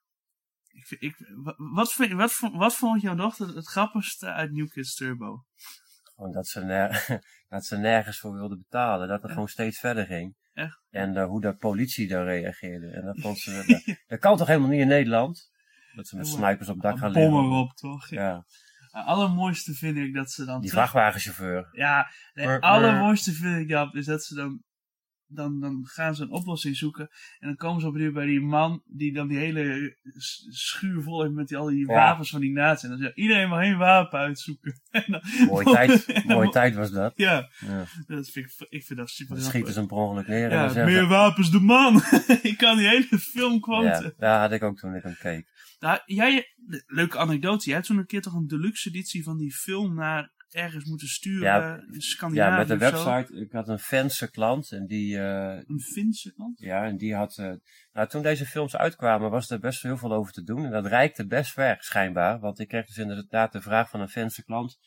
[0.73, 4.69] Ik, ik, wa- wat, vind, wat, vond- wat vond jouw dochter het grappigste uit New
[4.69, 5.45] Kids Turbo?
[6.15, 9.09] Gewoon dat ze, ner- dat ze nergens voor wilde betalen.
[9.09, 10.37] Dat het gewoon steeds verder ging.
[10.53, 10.81] Echt?
[10.91, 12.87] En eh, hoe de politie daar reageerde.
[12.91, 13.65] En dat vond ze...
[13.87, 15.51] dat, dat kan toch helemaal niet in Nederland?
[15.95, 17.53] Dat ze met snipers op dak gaan Bommen liggen.
[17.57, 18.09] erop, toch?
[18.09, 18.45] Ja,
[18.99, 21.69] Het allermooiste vind ik dat ze dan die terug- vrachtwagenchauffeur.
[21.73, 24.63] Ja, het allermooiste vind ik dat, is dat ze dan,
[25.29, 27.09] dan, dan gaan ze een oplossing zoeken.
[27.39, 29.97] En dan komen ze op een bij die man die dan die hele
[30.49, 31.95] schuur vol heeft met die, al die Ja.
[31.95, 32.85] wapens van die nazi.
[32.85, 34.81] En dan zegt iedereen maar één wapen uitzoeken.
[35.07, 37.13] Dan- Mooie tijd, mooie tijd was dat.
[37.17, 37.85] Ja, Ja.
[38.07, 39.49] dat vind ik, ik vind dat super Dan grappig.
[39.49, 42.03] schieten ze hem per ongeluk neer Ja, meer wapens de man.
[42.43, 44.15] ik kan die hele film Ja, quoten.
[44.19, 45.47] dat had ik ook toen ik hem keek.
[45.81, 47.65] Nou, jij, de- leuke anekdote.
[47.65, 51.09] Jij hebt toen een keer toch een deluxe editie van die film naar ergens moeten
[51.09, 53.05] sturen Ja, in Scandinavië Ja, met de zo.
[53.05, 53.41] website.
[53.41, 55.19] Ik had een Finse klant en die...
[55.19, 56.59] eh, Een Finse kant?
[56.59, 57.39] Ja, en die had.
[57.39, 57.53] eh,
[57.93, 60.65] nou, toen deze films uitkwamen, was er best heel veel over te doen.
[60.65, 62.39] En dat reikte best ver, schijnbaar.
[62.41, 64.79] Want ik kreeg dus inderdaad de vraag van een fanse klant.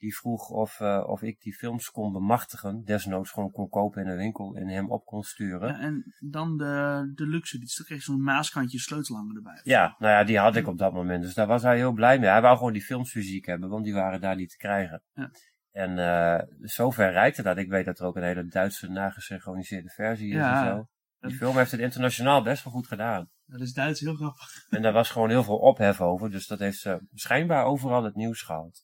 [0.00, 2.84] Die vroeg of, eh, of ik die films kon bemachtigen.
[2.84, 5.68] Desnoods gewoon kon kopen in een winkel en hem op kon sturen.
[5.68, 7.76] Ja, en dan de deluxe editie.
[7.76, 9.60] Dan kreeg je zo'n maaskantje sleutelhanger erbij.
[9.62, 11.22] Ja, nou ja, die had ik op dat moment.
[11.22, 12.28] Dus daar was hij heel blij mee.
[12.28, 15.02] Hij wou gewoon die films fysiek hebben, want die waren daar niet te krijgen.
[15.14, 15.30] Ja.
[15.70, 17.56] En eh zover reikte dat.
[17.56, 20.66] Ik weet dat er ook een hele Duitse nagesynchroniseerde versie is Ja.
[20.66, 20.86] en zo.
[21.28, 23.30] Die film heeft het internationaal best wel goed gedaan.
[23.46, 24.66] Dat is Duits heel grappig.
[24.70, 26.30] En daar was gewoon heel veel ophef over.
[26.30, 28.82] Dus dat heeft ze schijnbaar overal het nieuws gehaald.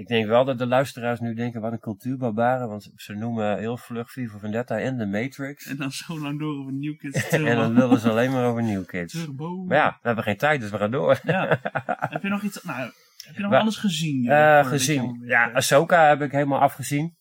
[0.00, 2.68] Ik denk wel dat de luisteraars nu denken, wat een cultuurbarbaren.
[2.68, 5.66] Want ze noemen heel vlug Viva Vendetta en The Matrix.
[5.66, 8.62] En dan zo lang door over New Kids En dan lullen ze alleen maar over
[8.62, 9.12] New Kids.
[9.12, 9.64] Turbo.
[9.64, 11.20] Maar ja, we hebben geen tijd, dus we gaan door.
[11.22, 11.58] Ja.
[11.86, 12.62] heb je nog iets...
[12.62, 12.90] Nou,
[13.26, 14.26] heb je nog Maar- alles gezien?
[14.28, 15.22] Eh, voordat gezien.
[15.26, 17.16] Ja, Ahsoka heb ik helemaal afgezien.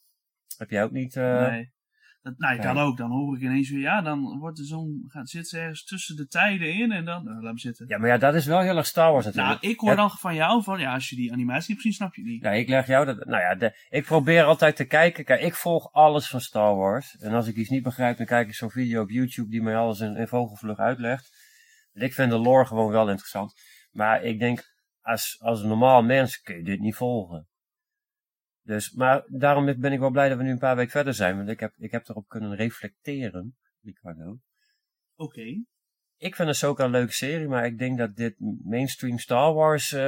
[0.58, 1.16] Heb jij ook niet?
[1.16, 1.72] eh, nee.
[2.22, 2.98] Dat, nou, dan ook.
[2.98, 3.80] Dan hoor ik ineens weer...
[3.80, 5.04] Ja, dan wordt er zo'n...
[5.08, 7.24] Gaat zit ze ergens tussen de tijden in en dan...
[7.24, 7.86] Nou, laat me zitten.
[7.88, 9.62] Ja, maar ja, dat is wel heel erg Star Wars natuurlijk.
[9.62, 9.96] nou, ik hoor Ja.
[9.96, 10.80] dan van jou van...
[10.80, 12.44] Ja, als je die animatie hebt gezien, snap je niet.
[12.44, 13.26] Ja, ik leg jou dat.
[13.26, 15.26] Nou ja, de, ik probeer altijd te kijken.
[15.26, 17.18] Kijk, ik volg alles van Star Wars.
[17.18, 19.78] En als ik iets niet begrijp, dan kijk ik zo'n video op YouTube die mij
[19.78, 21.30] alles in, in vogelvlug uitlegt.
[21.94, 23.54] Ik vind de lore gewoon wel interessant.
[23.92, 24.64] Maar ik denk,
[25.02, 27.48] als, als normaal mens kun je dit niet volgen.
[28.70, 31.38] Dus, maar daarom ben ik wel blij dat we nu een paar weken verder zijn.
[31.38, 34.40] Want ik heb, ik heb erop kunnen reflecteren, Ricardo.
[35.16, 35.64] Oké.
[36.18, 40.00] Ik vind Ahsoka een leuke serie, maar ik denk dat dit mainstream Star Wars eh,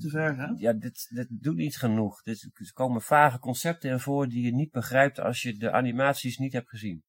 [0.00, 0.58] Te ver gaat.
[0.58, 2.22] ja, dit, dit doet niet genoeg.
[2.22, 6.38] Dit, er komen vage concepten in voor die je niet begrijpt als je de animaties
[6.38, 7.04] niet hebt gezien.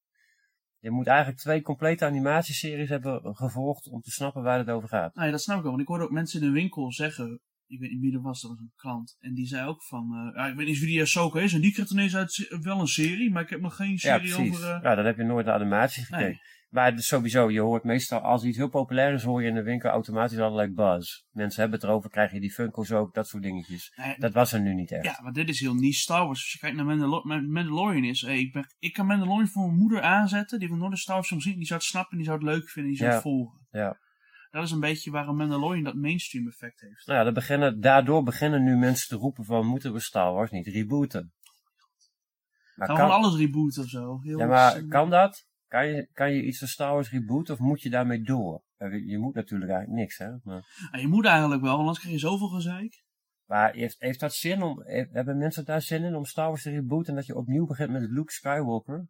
[0.78, 5.14] Je moet eigenlijk twee complete animatieseries hebben gevolgd om te snappen waar het over gaat.
[5.14, 5.70] Nou ja, dat snap ik wel.
[5.70, 7.40] Want ik hoorde ook mensen in de winkel zeggen...
[7.70, 9.16] Ik weet niet wie er was, dat was een klant.
[9.20, 10.14] En die zei ook van...
[10.14, 11.52] eh, ja, ik weet niet wie die Ahsoka is.
[11.52, 13.30] En die krijgt ineens uit wel een serie.
[13.30, 14.54] Maar ik heb nog geen Ja, serie precies.
[14.56, 14.70] over...
[14.74, 16.20] eh, Ja, dan heb je nooit de animaties Nee.
[16.20, 16.40] gekeken.
[16.68, 19.62] Maar dus sowieso, je hoort meestal, als iets heel populair is, hoor je in de
[19.62, 21.22] winkel automatisch allerlei buzz.
[21.30, 23.92] Mensen hebben het erover, krijg je die Funko's ook, dat soort dingetjes.
[23.96, 25.04] nee, Dat was er nu niet echt.
[25.04, 26.40] Ja, maar dit is heel niche Star Wars.
[26.40, 28.20] Als je kijkt naar Mandalor Man- Mandalorian is...
[28.20, 30.58] Hey, ik, ben, ik kan Mandalorian voor mijn moeder aanzetten.
[30.58, 31.56] Die nog nooit een Star Wars film gezien.
[31.58, 33.16] Die zou het snappen, die zou het leuk vinden, die zou Ja.
[33.16, 33.66] het volgen.
[33.70, 33.98] Ja.
[34.50, 37.06] Dat is een beetje waarom Mandalorian dat mainstream effect heeft.
[37.06, 40.66] Nou ja, beginnen, daardoor beginnen nu mensen te roepen van, moeten we Star Wars niet
[40.66, 41.32] rebooten?
[42.74, 44.20] Maar Gaan we van alles rebooten of zo?
[44.22, 45.46] Heel Ja, maar kan dat?
[45.68, 48.62] Kan je, kan je iets van Star Wars rebooten of moet je daarmee door?
[49.06, 50.30] Je moet natuurlijk eigenlijk niks, hè?
[50.42, 50.64] Maar,
[51.00, 53.04] je moet eigenlijk wel, want anders krijg je zoveel gezeik.
[53.46, 56.70] maar heeft, heeft dat zin om, hebben mensen daar zin in om Star Wars te
[56.70, 59.08] rebooten en dat je opnieuw begint met Luke Skywalker?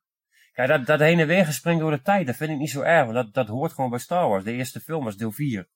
[0.58, 2.80] Kijk, dat, dat heen en weer gespring door de tijd, dat vind ik niet zo
[2.80, 4.44] erg, want dat, dat hoort gewoon bij Star Wars.
[4.44, 5.68] De eerste film was deel 4.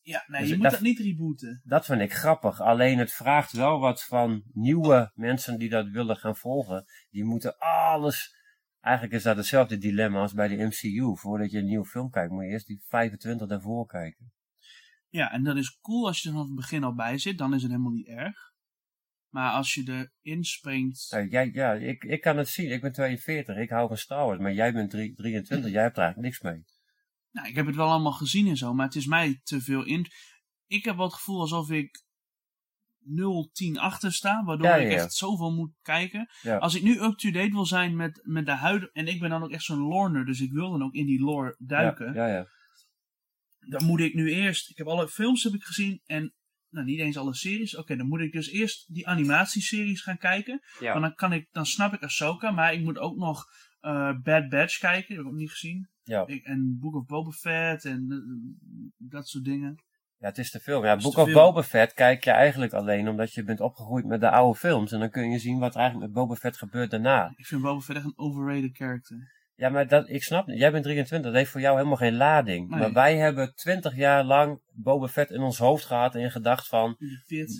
[0.00, 1.60] Ja, nee, Dus je dat- moet dat niet rebooten.
[1.64, 2.60] Dat vind ik grappig.
[2.60, 6.84] Alleen het vraagt wel wat van nieuwe mensen die dat willen gaan volgen.
[7.10, 8.36] Die moeten alles.
[8.80, 11.16] Eigenlijk is dat hetzelfde dilemma als bij de MCU.
[11.16, 14.32] Voordat je een nieuwe film kijkt, moet je eerst die 25 daarvoor kijken.
[15.08, 17.38] Ja, en dat is cool als je er vanaf het begin al bij zit.
[17.38, 18.51] Dan is het helemaal niet erg.
[19.32, 21.06] Maar als je erin springt...
[21.28, 22.70] Jij, ja, ik, ik kan het zien.
[22.70, 23.56] Ik ben 42.
[23.56, 24.38] Ik hou van Star Wars.
[24.38, 25.70] Maar jij bent drie- 23.
[25.72, 26.64] Jij hebt er eigenlijk niks mee.
[27.30, 29.84] Nou, ik heb het wel allemaal gezien en zo, maar het is mij te veel
[29.84, 30.06] in.
[30.66, 32.04] Ik heb wel het gevoel alsof ik
[32.98, 34.94] 0, 10 achter sta, waardoor Ja, ik ja, ja.
[35.02, 36.28] echt zoveel moet kijken.
[36.42, 36.56] Ja.
[36.56, 38.92] Als ik nu up-to-date wil zijn met, met de huidige...
[38.92, 41.20] En ik ben dan ook echt zo'n lorner, dus ik wil dan ook in die
[41.20, 42.14] lore duiken.
[42.14, 42.46] Ja, ja, ja.
[43.58, 44.70] Dan moet ik nu eerst...
[44.70, 46.34] Ik heb alle films heb ik gezien en...
[46.72, 47.76] Nou, niet eens alle series.
[47.76, 50.60] Oké, dan moet ik dus eerst die animatieseries gaan kijken.
[50.80, 50.92] Ja.
[50.92, 53.44] Want dan, kan ik, dan snap ik Ahsoka, maar ik moet ook nog
[53.80, 55.08] eh, Bad Batch kijken.
[55.08, 55.88] Dat heb ik ook niet gezien.
[56.02, 56.26] Ja.
[56.26, 59.82] Ik, en Book of Boba Fett en eh, dat soort dingen.
[60.18, 60.84] Ja, het is te veel.
[60.84, 61.34] Ja, Book of veel.
[61.34, 64.92] Boba Fett kijk je eigenlijk alleen omdat je bent opgegroeid met de oude films.
[64.92, 67.32] En dan kun je zien wat er eigenlijk met Boba Fett gebeurt daarna.
[67.36, 69.32] Ik vind Boba Fett echt een overrated character.
[69.62, 72.68] Ja, maar dat, ik snap, jij bent 23, dat heeft voor jou helemaal geen lading.
[72.68, 72.78] Nee.
[72.78, 76.96] Maar wij hebben 20 jaar lang Boba Fett in ons hoofd gehad en gedacht van,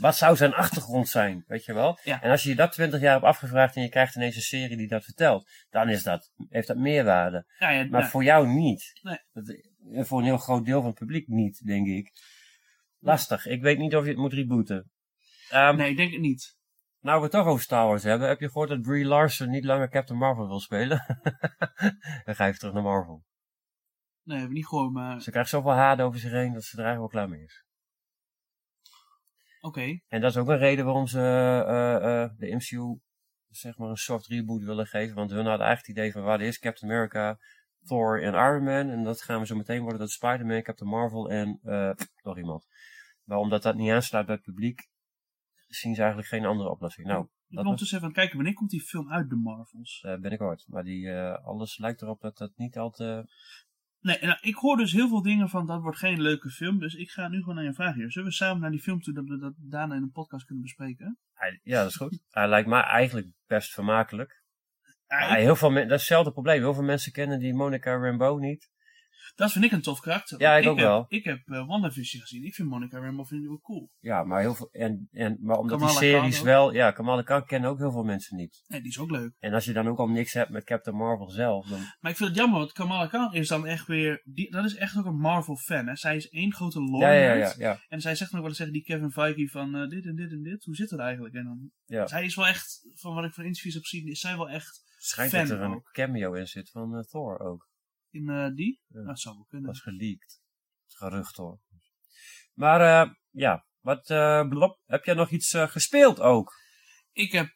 [0.00, 1.98] wat zou zijn achtergrond zijn, weet je wel?
[2.04, 2.22] Ja.
[2.22, 4.76] En als je je dat 20 jaar hebt afgevraagd en je krijgt ineens een serie
[4.76, 7.46] die dat vertelt, dan is dat, heeft dat meerwaarde.
[7.58, 9.00] Ja, ja, Maar voor jou niet.
[9.02, 9.18] Nee.
[9.32, 9.56] Dat-
[9.92, 12.10] en voor een heel groot deel van het publiek niet, denk ik.
[12.98, 13.46] Lastig.
[13.46, 14.90] Ik weet niet of je het moet rebooten.
[15.50, 16.56] Ehm, nee, ik denk het niet.
[17.02, 18.28] Nou, we het toch over Star Wars hebben.
[18.28, 21.04] Heb je gehoord dat Brie Larson niet langer Captain Marvel wil spelen?
[22.24, 23.24] Dan ga je even terug naar Marvel.
[24.22, 25.22] Nee, heb ik niet gehoord, maar oké.
[25.22, 27.64] Ze krijgt zoveel haat over zich heen dat ze er eigenlijk wel klaar mee is.
[30.08, 33.00] En dat is ook een reden waarom ze eh, eh, de MCU
[33.48, 35.14] zeg maar een soft reboot willen geven.
[35.14, 37.38] Want hun hadden eigenlijk het idee van, waar is Captain America,
[37.84, 38.90] Thor en Iron Man.
[38.90, 42.66] En dat gaan we zo meteen worden, dat Spider-Man, Captain Marvel en eh, nog iemand.
[43.24, 44.90] Maar omdat dat niet aansluit bij het publiek,
[45.74, 47.06] zien ze eigenlijk geen andere oplossing.
[47.06, 50.00] Nou, Ik was, ondertussen even kijken, wanneer komt die film uit, de Marvels?
[50.00, 50.64] ben ik ooit.
[50.68, 53.30] Maar die, eh, alles lijkt erop dat dat niet al te...
[54.00, 56.94] Nee, nou, ik hoor dus heel veel dingen van, dat wordt geen leuke film, dus
[56.94, 58.12] ik ga nu gewoon naar je vraag hier.
[58.12, 60.62] Zullen we samen naar die film toe, dat we dat daarna in een podcast kunnen
[60.64, 61.18] bespreken?
[61.32, 62.22] Hij, ja, dat is goed.
[62.28, 64.42] Hij lijkt mij eigenlijk best vermakelijk.
[65.06, 66.60] Ja, heel veel dat is hetzelfde probleem.
[66.60, 68.70] Heel veel mensen kennen die Monica Rambeau niet.
[69.34, 70.40] Dat vind ik een tof karakter.
[70.40, 71.04] Ja, ik ook heb, wel.
[71.08, 73.90] Ik heb uh, WandaVision gezien, ik vind Monica Rambeau vind ik wel cool.
[73.98, 74.68] Ja, maar heel veel.
[74.70, 76.72] En, en, maar omdat Kamala die series wel.
[76.72, 78.64] Ja, Kamala Khan kennen ook heel veel mensen niet.
[78.66, 79.34] Nee, die is ook leuk.
[79.38, 81.68] En als je dan ook al niks hebt met Captain Marvel zelf.
[81.68, 84.64] Dan, Maar ik vind het jammer, want Kamala Khan is dan echt weer, die, dat
[84.64, 85.96] is echt ook een Marvel fan, hè.
[85.96, 87.80] Zij is één grote lore ja, ja, ja.
[87.88, 90.30] En zij zegt nog wel eens tegen die Kevin Feige van eh, dit en dit
[90.30, 91.34] en dit, hoe zit dat eigenlijk?
[91.34, 92.06] En dan, Ja.
[92.06, 94.90] zij is wel echt, van wat ik van interviews heb gezien, is zij wel echt
[95.04, 97.70] Schijnt Fan dat er een cameo in zit van eh, Thor ook.
[98.12, 98.80] In eh, die.
[98.86, 98.94] Ja.
[98.94, 99.66] Nou, dat zou wel kunnen.
[99.66, 100.40] Dat is geleakt.
[100.86, 101.60] Dat gerucht hoor.
[102.54, 106.52] Maar eh, ja, wat eh, blop, heb jij nog iets gespeeld ook?
[107.12, 107.50] Ik heb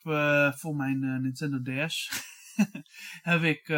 [0.59, 2.11] voor mijn Nintendo DS
[3.31, 3.69] heb ik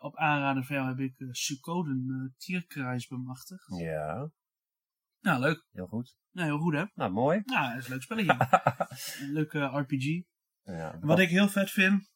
[0.00, 3.78] op aanraden van jou heb ik Suikoden Tierkreis bemachtigd.
[3.78, 4.30] Ja,
[5.20, 5.66] Nou, leuk.
[5.70, 6.16] heel goed.
[6.30, 6.84] Nou, heel goed hè.
[6.94, 7.42] Nou, mooi.
[7.44, 8.36] Nou, dat is een leuk spelletje.
[9.20, 10.22] een leuke RPG.
[10.62, 12.10] ja, Wat ik heel vet vind,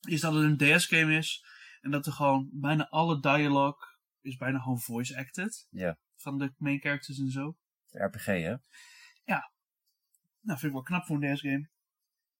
[0.00, 1.44] is dat het een DS-game is.
[1.86, 3.88] En dat er gewoon bijna alle dialogue
[4.20, 5.66] is bijna gewoon voice-acted.
[5.70, 5.98] Ja.
[6.16, 7.56] Van de main characters en zo.
[7.90, 8.54] RPG hè?
[10.46, 11.68] Nou, vind ik wel knap voor een DS-game.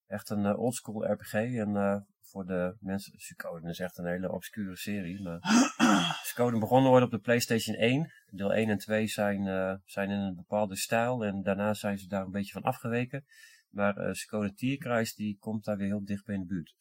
[0.07, 1.35] Echt een eh, oldschool RPG.
[1.35, 5.23] En eh, voor de mensen, Suikoden is echt een hele obscure serie.
[5.23, 5.39] Maar
[6.25, 8.13] Suikoden begonnen worden op de PlayStation 1.
[8.31, 11.25] Deel 1 en 2 zijn, eh, zijn in een bepaalde stijl.
[11.25, 13.25] En daarna zijn ze daar een beetje van afgeweken.
[13.71, 16.75] Maar eh Suikoden Tierkruis die komt daar weer heel dicht bij in de buurt.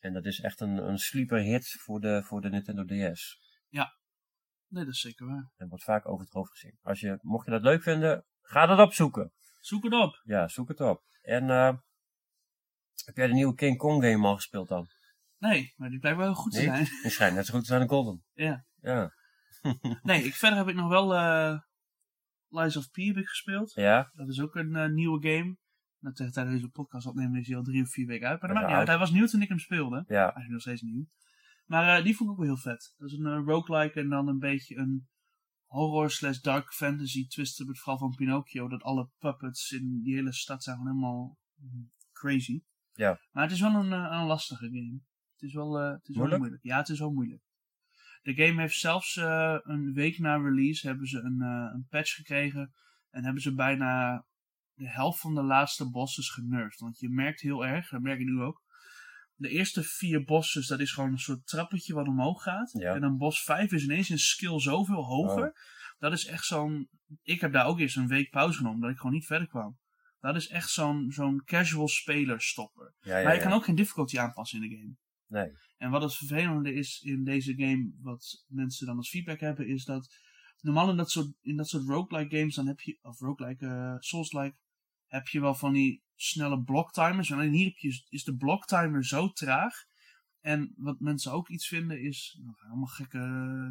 [0.00, 3.38] En dat is echt een, een sleeper hit voor de, voor de Nintendo DS.
[4.70, 5.52] Nee, dat is zeker waar.
[5.56, 6.78] En wordt vaak over het hoofd gezien.
[6.82, 9.32] Als je, mocht je dat leuk vinden, ga dat opzoeken.
[9.60, 10.20] Zoek het op.
[10.24, 11.04] Ja, zoek het op.
[11.20, 11.74] En eh,
[13.04, 14.86] heb jij de nieuwe King Kong game al gespeeld dan?
[15.38, 16.84] Nee, maar die blijkt wel heel goed te zijn.
[17.02, 18.24] Die schijnt net zo goed te zijn als Golden.
[18.32, 18.64] Ja.
[18.80, 19.12] Ja.
[20.02, 21.60] Nee, ik, verder heb ik nog wel eh
[22.48, 23.72] Lies of P heb ik gespeeld.
[23.72, 24.10] Ja?
[24.12, 25.56] Dat is ook een eh, nieuwe game.
[26.00, 28.40] Tegen tijdens deze podcast opnemen is hij al drie of vier weken uit.
[28.40, 28.98] Maar dat Ja, maakt niet uit.
[28.98, 30.04] Hij was nieuw toen ik hem speelde.
[30.08, 30.30] Ja.
[30.34, 31.06] Hij is nog steeds nieuw.
[31.66, 32.94] Maar eh, die vond ik ook wel heel vet.
[32.96, 35.08] Dat is een eh, roguelike en dan een beetje een
[35.64, 38.68] horror slash dark fantasy twist op het verhaal van Pinocchio.
[38.68, 41.38] Dat alle puppets in die hele stad zijn gewoon helemaal
[42.12, 42.62] crazy.
[42.92, 43.20] Ja.
[43.30, 45.00] Maar het is wel een, eh, een lastige game.
[45.32, 46.38] Het is wel, het is wel Moeilijk?
[46.40, 46.62] moeilijk.
[46.62, 47.42] Ja, het is wel moeilijk.
[48.22, 51.40] De game heeft zelfs een week na release hebben ze een,
[51.74, 52.72] een patch gekregen.
[53.10, 54.24] En hebben ze bijna
[54.80, 56.80] de helft van de laatste bosses genervd.
[56.80, 58.62] Want je merkt heel erg, dat merk ik nu ook.
[59.34, 62.70] De eerste vier bosses, dat is gewoon een soort trappetje wat omhoog gaat.
[62.72, 62.94] Ja.
[62.94, 65.48] En dan bos 5 is ineens een skill zoveel hoger.
[65.48, 65.54] Oh.
[65.98, 66.88] Dat is echt zo'n...
[67.22, 69.78] Ik heb daar ook eerst een week pauze genomen, omdat ik gewoon niet verder kwam.
[70.20, 72.94] Dat is echt zo'n zo'n casual speler stopper.
[73.00, 74.96] Ja, ja, maar je kan ook geen difficulty aanpassen in de game.
[75.26, 75.52] Nee.
[75.76, 79.84] En wat het vervelende is in deze game, wat mensen dan als feedback hebben, is
[79.84, 80.08] dat
[80.60, 83.94] normaal in dat soort, in dat soort roguelike games, dan heb je, of roguelike, eh
[83.98, 84.56] souls-like,
[85.10, 87.32] heb je wel van die snelle blocktimers.
[87.32, 89.74] Alleen hier heb je, is de blocktimer zo traag.
[90.40, 93.18] En wat mensen ook iets vinden is, nou, allemaal gekke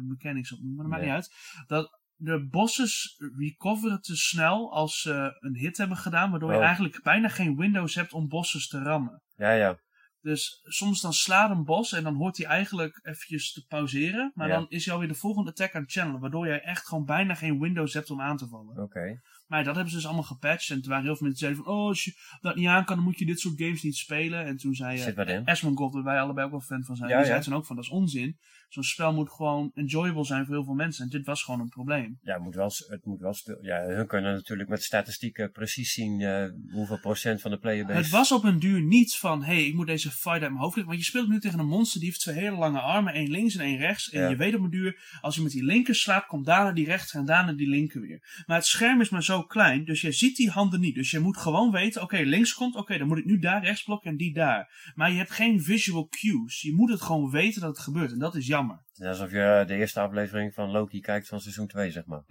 [0.08, 1.34] mechanics op, maar dat maakt niet uit.
[1.66, 6.64] Dat de bosses recoveren te snel als ze een hit hebben gedaan, waardoor je Oh.
[6.64, 9.22] eigenlijk bijna geen windows hebt om bosses te rammen.
[9.36, 9.78] Ja, ja.
[10.20, 14.32] Dus soms dan slaat een bos en dan hoort hij eigenlijk eventjes te pauzeren.
[14.34, 14.54] Maar Ja.
[14.54, 16.20] dan is hij alweer de volgende attack aan het channelen.
[16.20, 18.82] Waardoor jij echt gewoon bijna geen windows hebt om aan te vallen.
[18.82, 19.20] Oké.
[19.50, 20.70] Maar dat hebben ze dus allemaal gepatcht.
[20.70, 21.82] En toen waren heel veel mensen die zeiden van...
[21.82, 24.44] Oh, als je dat niet aan kan, dan moet je dit soort games niet spelen.
[24.44, 25.44] En toen zei uh, in.
[25.44, 27.08] Asmongold, waar wij allebei ook wel fan van zijn.
[27.10, 27.30] Ja, die ja.
[27.32, 28.38] zei toen ook van, dat is onzin.
[28.68, 31.04] zo'n spel moet gewoon enjoyable zijn voor heel veel mensen.
[31.04, 32.18] En dit was gewoon een probleem.
[32.22, 36.20] Ja, het moet wel, het moet wel Ja, hun kunnen natuurlijk met statistieken precies zien
[36.20, 37.98] eh, hoeveel procent van de playerbase...
[37.98, 40.56] Het was op een duur niet van, hé, hey, ik moet deze fight uit mijn
[40.56, 40.92] hoofd krijgen.
[40.92, 43.12] Want je speelt nu tegen een monster die heeft twee hele lange armen.
[43.12, 44.10] één links en één rechts.
[44.10, 44.28] En Ja.
[44.28, 47.20] je weet op een duur, als je met die linker slaat, komt daarna die rechter
[47.20, 48.42] en daarna die linker weer.
[48.46, 50.94] Maar het scherm is maar zo klein, dus je ziet die handen niet.
[50.94, 53.82] Dus je moet gewoon weten, oké, links komt, oké, dan moet ik nu daar rechts
[53.82, 54.92] blokken en die daar.
[54.94, 56.60] Maar je hebt geen visual cues.
[56.60, 58.12] Je moet het gewoon weten dat het gebeurt.
[58.12, 58.84] En dat is jammer.
[58.94, 62.22] Alsof je de eerste aflevering van Loki kijkt van seizoen 2, zeg maar.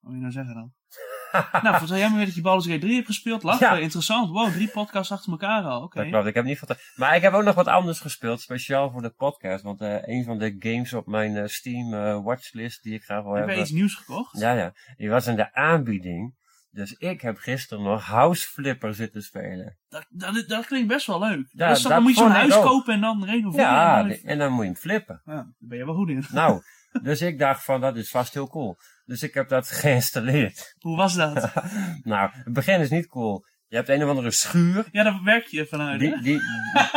[0.00, 0.72] Wat wil je nou zeggen dan?
[1.62, 3.42] nou, vertel jij me weer dat je Baldur's Gate 3 hebt gespeeld.
[3.42, 3.76] Lachen, Ja.
[3.76, 4.30] interessant.
[4.30, 5.82] Wow, drie podcasts achter elkaar al.
[5.82, 5.98] Oké.
[5.98, 6.76] Dat klopt, ik heb niet van...
[6.94, 9.62] Maar ik heb ook nog wat anders gespeeld, speciaal voor de podcast.
[9.62, 13.22] Want eh, een van de games op mijn eh, Steam eh, watchlist die ik graag
[13.22, 13.54] wil Heb hebben...
[13.54, 14.38] jij iets nieuws gekocht?
[14.40, 14.72] Ja, ja.
[14.96, 16.38] Die was in de aanbieding.
[16.72, 19.76] Dus ik heb gisteren nog House Flipper zitten spelen.
[19.88, 21.48] Dat, dat, dat klinkt best wel leuk.
[21.52, 23.64] Ja, dat dat dan moet je zo'n huis kopen en dan renoveren.
[23.66, 25.22] Ja, en dan, en dan moet je hem flippen.
[25.24, 26.24] ja, daar ben je wel goed in.
[26.32, 26.62] Nou,
[27.02, 28.76] dus ik dacht van, dat is vast heel cool.
[29.04, 30.74] Dus ik heb dat geïnstalleerd.
[30.78, 31.52] Hoe was dat?
[32.02, 33.44] Nou, het begin is niet cool.
[33.66, 34.84] Je hebt een of andere schuur.
[34.92, 36.00] ja, daar werk je vanuit.
[36.00, 36.40] Die, die,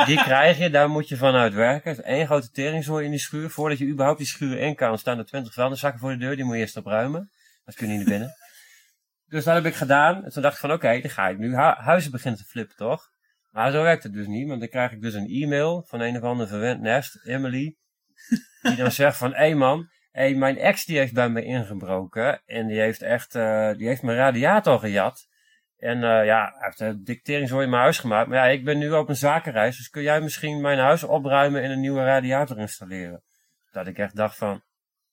[0.05, 1.89] die krijg je, daar moet je vanuit werken.
[1.89, 3.49] Het is één grote teringzooi in die schuur.
[3.49, 6.35] Voordat je überhaupt die schuur in kan, staan er twintig vuilniszakken voor de deur.
[6.35, 7.29] Die moet je eerst opruimen.
[7.63, 8.35] Dat kun je niet naar binnen.
[9.25, 10.23] Dus dat heb ik gedaan.
[10.23, 12.75] En toen dacht ik van, oké, dan ga ik nu hu- huizen beginnen te flippen,
[12.75, 13.03] toch?
[13.51, 16.15] Maar zo werkt het dus niet, want dan krijg ik dus een e-mail van een
[16.17, 17.75] of ander verwend nest, Emily.
[18.61, 22.41] Die dan zegt van, hé hey man, hey, mijn ex die heeft bij me ingebroken.
[22.45, 25.27] En die heeft echt, eh, die heeft mijn radiator gejat.
[25.77, 28.27] En eh, ja, hij heeft een dicteringshooi in mijn huis gemaakt.
[28.27, 31.61] Maar ja, ik ben nu op een zakenreis, dus kun jij misschien mijn huis opruimen
[31.61, 33.23] en een nieuwe radiator installeren?
[33.71, 34.63] Dat ik echt dacht van,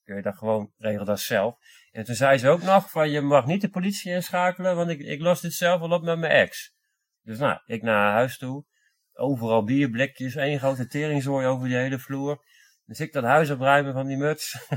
[0.05, 1.57] kun je dat gewoon, regel dat zelf.
[1.92, 5.01] En toen zei ze ook nog van, je mag niet de politie inschakelen, want ik,
[5.01, 6.75] ik los dit zelf wel op met mijn ex.
[7.23, 8.64] Dus nou, ik naar huis toe.
[9.12, 12.44] Overal bierblikjes, één grote teringzooi over die hele vloer.
[12.90, 14.68] Dus ik dat huis opruimen van die muts.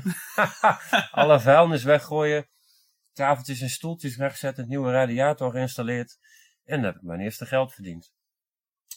[1.11, 2.47] Alle vuilnis weggooien.
[3.13, 6.17] Tafeltjes en stoeltjes wegzetten, nieuwe radiator geïnstalleerd.
[6.63, 8.13] En dan heb ik mijn eerste geld verdiend.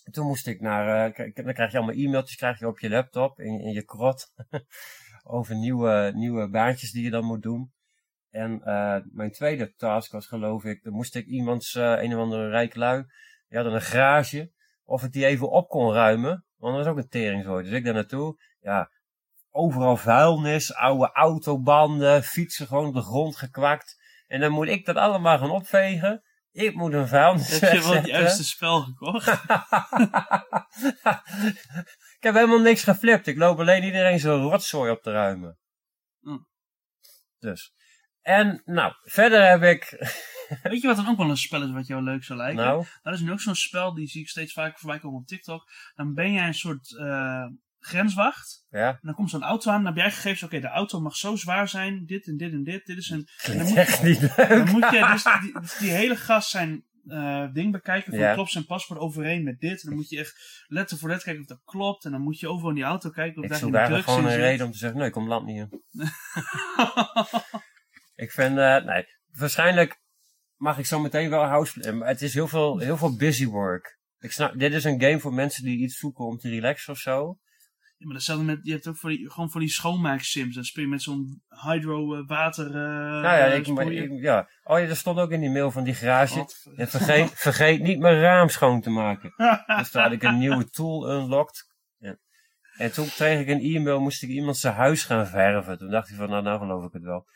[0.05, 2.89] En toen moest ik naar, eh, dan krijg je allemaal e-mailtjes krijg je op je
[2.89, 4.33] laptop, in, in je krot.
[5.37, 7.73] over nieuwe, nieuwe baantjes die je dan moet doen.
[8.31, 12.21] En eh, mijn tweede task was geloof ik, dan moest ik iemands, eh, een of
[12.21, 13.03] andere rijke lui,
[13.49, 14.53] die hadden een garage,
[14.85, 16.45] of ik die even op kon ruimen.
[16.57, 17.65] Want dat was ook een teringzooi.
[17.65, 18.91] Dus ik daar naartoe, ja,
[19.57, 24.03] overal vuilnis, oude autobanden, fietsen gewoon op de grond gekwakt.
[24.27, 26.23] En dan moet ik dat allemaal gaan opvegen.
[26.53, 29.27] Ik moet een vuilnis Heb je wel het juiste spel gekocht?
[32.17, 33.27] ik heb helemaal niks geflipt.
[33.27, 35.59] Ik loop alleen iedereen zijn rotzooi op te ruimen.
[36.21, 36.39] Hm.
[37.39, 37.75] Dus.
[38.21, 39.99] En, nou, verder heb ik,
[40.63, 42.65] Weet je wat dan ook wel een spel is wat jou leuk zou lijken?
[42.65, 45.27] nou, Dat is nu ook zo'n spel, die zie ik steeds vaker voorbij komen op
[45.27, 45.71] TikTok.
[45.95, 47.47] Dan ben jij een soort eh,
[47.87, 48.67] grenswacht.
[48.71, 51.17] ja, En dan komt zo'n auto aan, dan heb jij gegevens, oké, de auto mag
[51.17, 52.87] zo zwaar zijn, dit en dit en dit.
[52.87, 53.29] Dit is een...
[53.43, 54.49] En dan klinkt moet, echt niet leuk.
[54.49, 58.35] dan moet je dus die, dus die hele gast zijn eh, ding bekijken, van Ja.
[58.35, 59.83] klopt zijn paspoort overeen met dit.
[59.83, 62.05] En dan moet je echt letter voor letter kijken of dat klopt.
[62.05, 64.19] En dan moet je overal in die auto kijken of Ik daar geen eigenlijk drugs
[64.19, 64.51] gewoon in een zit.
[64.51, 65.83] reden om te zeggen, nee, ik kom land niet in.
[68.15, 70.01] Ik vind, eh, nee, waarschijnlijk
[70.57, 73.99] mag ik zo meteen wel house, maar het is heel veel, heel veel busy work.
[74.19, 76.99] Ik snap, dit is een game voor mensen die iets zoeken om te relaxen of
[76.99, 77.39] zo.
[77.99, 80.55] Ja, maar datzelfde met, je hebt ook voor die, gewoon voor die schoonmaak-sims.
[80.55, 82.71] Dan speel je met zo'n hydro-water.
[82.71, 84.49] nou ja, ik, maar, ik- ja.
[84.65, 86.47] Oh ja, er stond ook in die mail van die garage.
[86.77, 89.33] En vergeet, vergeet niet mijn raam schoon te maken.
[89.79, 91.67] Dus toen had ik een nieuwe tool unlocked.
[91.99, 92.17] Ja.
[92.77, 95.79] En toen kreeg ik een e-mail, moest ik iemand zijn huis gaan verven.
[95.79, 97.27] Toen dacht hij van, nou, nou geloof ik het wel.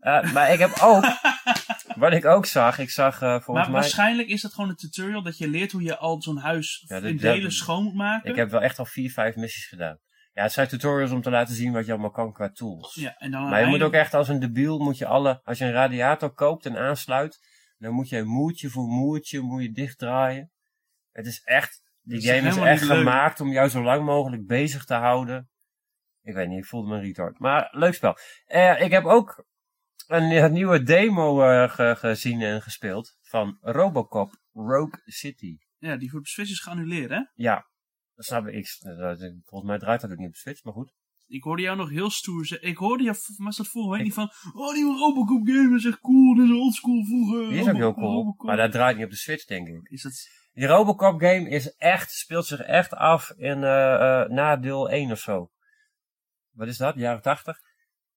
[0.00, 1.04] Eh, maar ik heb ook,
[2.02, 3.80] wat ik ook zag, ik zag eh, volgens maar mij...
[3.80, 7.00] waarschijnlijk is dat gewoon een tutorial dat je leert hoe je al zo'n huis Ja,
[7.00, 8.30] dat- in dat- delen schoon moet maken.
[8.30, 9.98] Ik heb wel echt al vier, vijf missies gedaan.
[10.36, 12.94] Ja, het zijn tutorials om te laten zien wat je allemaal kan qua tools.
[12.94, 15.58] Ja, en dan Maar je moet ook echt als een debiel, moet je alle, als
[15.58, 17.40] je een radiator koopt en aansluit,
[17.78, 20.50] dan moet je moertje voor moertje, moet je dichtdraaien.
[21.12, 22.98] Het is echt, die is game is echt leuk.
[22.98, 25.50] gemaakt om jou zo lang mogelijk bezig te houden.
[26.22, 27.38] Ik weet niet, ik voelde me een retard.
[27.38, 28.16] Maar leuk spel.
[28.46, 29.44] Eh, ik heb ook
[30.06, 35.58] een, nieuwe demo eh, ge- gezien en gespeeld van Robocop Rogue City.
[35.78, 37.20] Ja, die voor de Switch is geannuleerd, hè?
[37.34, 37.66] Ja,
[38.16, 38.54] dat snap ik.
[38.54, 38.66] ik.
[39.44, 40.92] Volgens mij draait dat ook niet op de Switch, maar goed.
[41.26, 42.68] Ik hoorde jou nog heel stoer zeggen.
[42.68, 44.30] Ik hoorde jou, v- was dat vorige week niet van.
[44.54, 46.34] Oh, die Robocop game is echt cool.
[46.34, 47.48] Dit is oldschool vroeger.
[47.48, 48.46] Die is ook heel cool, Robocop.
[48.46, 49.88] maar dat draait niet op de Switch, denk ik.
[49.88, 50.12] Is dat...
[50.52, 55.10] Die Robocop game is echt, speelt zich echt af in, eh, eh, na deel 1
[55.10, 55.50] of zo.
[56.50, 56.94] Wat is dat?
[56.94, 57.58] Jaren 80.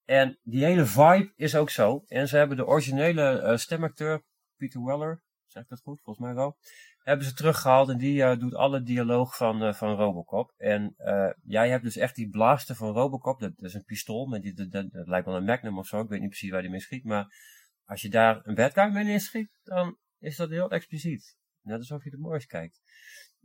[0.06, 2.04] En die hele vibe is ook zo.
[2.08, 4.24] En ze hebben de originele eh, stemacteur,
[4.56, 6.02] Peter Weller, zeg ik dat goed?
[6.04, 6.58] Volgens mij wel.
[7.04, 10.54] Hebben ze teruggehaald en die eh, doet alle dialoog van, eh, van Robocop.
[10.58, 14.41] En eh, jij hebt dus echt die blaster van Robocop, dat, is een pistool, met
[14.41, 16.70] die, dat, dat, lijkt wel een Magnum of zo, ik weet niet precies waar die
[16.70, 17.28] mee schiet, maar
[17.86, 21.38] als je daar een bad mee neerschiet, dan is dat heel expliciet.
[21.62, 22.82] Net alsof je de moois kijkt.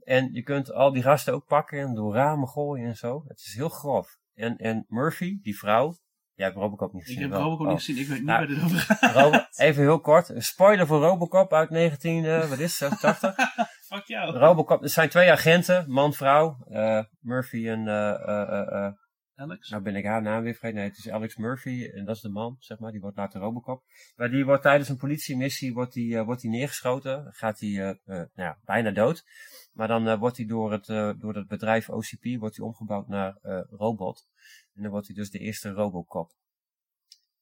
[0.05, 3.24] En je kunt al die gasten ook pakken en door ramen gooien en zo.
[3.26, 4.18] Het is heel grof.
[4.34, 5.96] En, en Murphy, die vrouw,
[6.35, 7.22] jij hebt Robocop niet Ik gezien.
[7.22, 7.41] heb wel?
[7.41, 7.72] Robocop Oh.
[7.72, 9.59] niet gezien, ik weet niet Nou, waar dit over gaat.
[9.59, 10.28] Even heel kort.
[10.28, 13.35] Een spoiler voor Robocop uit 19, eh, wat is het, 80?
[13.89, 14.37] Fuck jou.
[14.39, 16.57] Robocop, er zijn twee agenten, man-vrouw.
[16.68, 18.89] eh, Murphy en, eh,
[19.37, 19.68] Alex?
[19.70, 20.76] nou ben ik haar naam weer vergeten.
[20.76, 22.91] Nee, het is Alex Murphy en dat is de man, zeg maar.
[22.93, 23.82] Die wordt later Robocop.
[24.16, 27.26] Maar die wordt tijdens een politiemissie wordt die, wordt die neergeschoten.
[27.30, 27.70] Gaat hij
[28.05, 29.24] nou ja, bijna dood.
[29.72, 30.87] Maar dan wordt hij door het,
[31.20, 33.39] door het bedrijf OCP wordt hij omgebouwd naar
[33.70, 34.26] robot.
[34.75, 36.33] En dan wordt hij dus de eerste Robocop.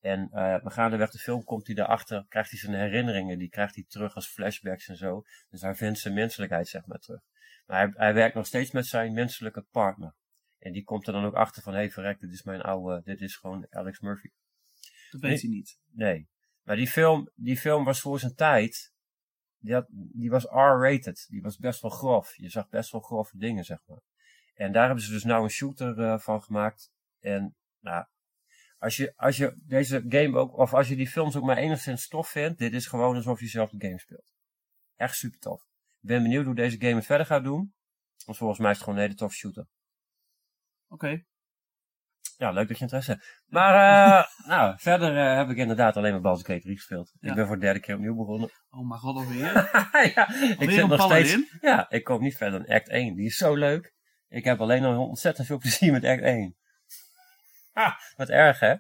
[0.01, 3.85] En maar gaandeweg de film komt hij daarachter, krijgt hij zijn herinneringen, die krijgt hij
[3.89, 5.23] terug als flashbacks en zo.
[5.51, 7.21] Dus hij vindt zijn menselijkheid zeg maar terug.
[7.67, 10.15] Maar hij, hij werkt nog steeds met zijn menselijke partner.
[10.59, 13.03] En die komt er dan ook achter van, hé hey, verrek, dit is mijn oude,
[13.05, 14.29] dit is gewoon Alex Murphy.
[15.11, 15.79] Dat weet hij niet.
[15.91, 16.29] Nee.
[16.63, 18.93] Maar die film, die film was voor zijn tijd,
[19.59, 21.27] die, had, die was R-rated.
[21.29, 22.37] Die was best wel grof.
[22.37, 24.01] Je zag best wel grove dingen, zeg maar.
[24.55, 26.93] En daar hebben ze dus nou een shooter eh, van gemaakt.
[27.23, 28.05] En nou,
[28.79, 32.09] als je, als je deze game ook, of als je die films ook maar enigszins
[32.09, 34.33] tof vindt, dit is gewoon alsof je zelf de game speelt.
[34.97, 35.63] Echt super tof.
[36.01, 37.75] Ik ben benieuwd hoe deze game het verder gaat doen.
[38.25, 39.67] Want volgens mij is het gewoon een hele toffe shooter.
[40.89, 41.25] Oké.
[42.37, 43.43] Ja, leuk dat je interesse hebt.
[43.47, 47.13] Maar, eh, nou, verder eh, heb ik inderdaad alleen maar Baldur's Gate 3 gespeeld.
[47.21, 47.29] Ja.
[47.29, 48.51] Ik ben voor de derde keer opnieuw begonnen.
[48.71, 49.53] Oh mijn god, alweer.
[50.15, 51.39] ja, ik Alweer zit een nog steeds.
[51.61, 53.15] Ja, ik kom niet verder dan Act 1.
[53.15, 53.95] Die is zo leuk.
[54.29, 56.57] Ik heb alleen al ontzettend veel plezier met Act 1.
[57.73, 58.75] Ah, wat erg hè?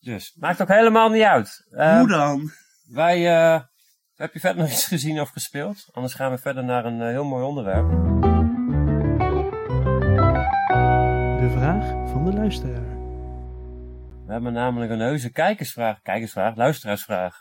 [0.00, 1.66] Dus, maakt ook helemaal niet uit.
[1.70, 2.50] Ehm, Hoe dan?
[2.88, 3.60] wij, eh,
[4.14, 5.88] heb je verder nog iets gezien of gespeeld?
[5.92, 7.88] Anders gaan we verder naar een eh, heel mooi onderwerp.
[11.40, 12.96] De vraag van de luisteraar.
[14.26, 17.36] We hebben namelijk een heuse kijkersvraag, kijkersvraag, luisteraarsvraag.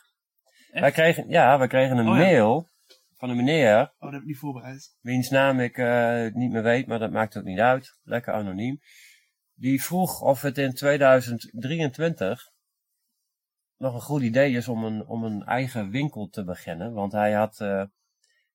[0.71, 0.81] Echt?
[0.81, 2.21] Wij kregen, ja, wij kregen een Oh ja.
[2.21, 2.69] mail
[3.17, 4.97] van een meneer, Oh, dat heb ik niet voorbereid.
[5.01, 7.99] wiens naam ik eh, niet meer weet, maar dat maakt ook niet uit.
[8.03, 8.79] Lekker anoniem.
[9.59, 12.51] Die vroeg of het in 2023
[13.77, 16.93] nog een goed idee is om een, om een eigen winkel te beginnen.
[16.93, 17.83] Want hij had, eh,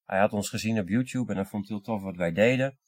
[0.04, 2.78] hij had ons gezien op YouTube en hij vond het heel tof wat wij deden.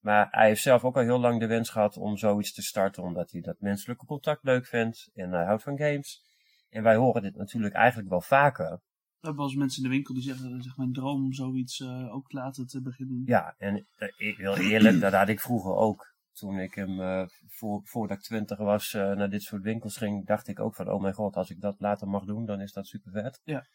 [0.00, 3.02] Maar hij heeft zelf ook al heel lang de wens gehad om zoiets te starten,
[3.02, 6.22] omdat hij dat menselijke contact leuk vindt en hij houdt van games.
[6.68, 8.70] En wij horen dit natuurlijk eigenlijk wel vaker.
[8.70, 11.80] We hebben wel eens mensen in de winkel die zeggen, echt mijn droom om zoiets
[11.80, 13.22] eh, ook later te beginnen.
[13.26, 16.11] Ja, en eh, ik wil eerlijk, dat had ik vroeger ook.
[16.32, 20.26] Toen ik hem, eh, voor, voordat ik twintig was, eh, naar dit soort winkels ging,
[20.26, 22.72] dacht ik ook van, oh mijn god, als ik dat later mag doen, dan is
[22.72, 23.40] dat super vet.
[23.44, 23.66] Ja.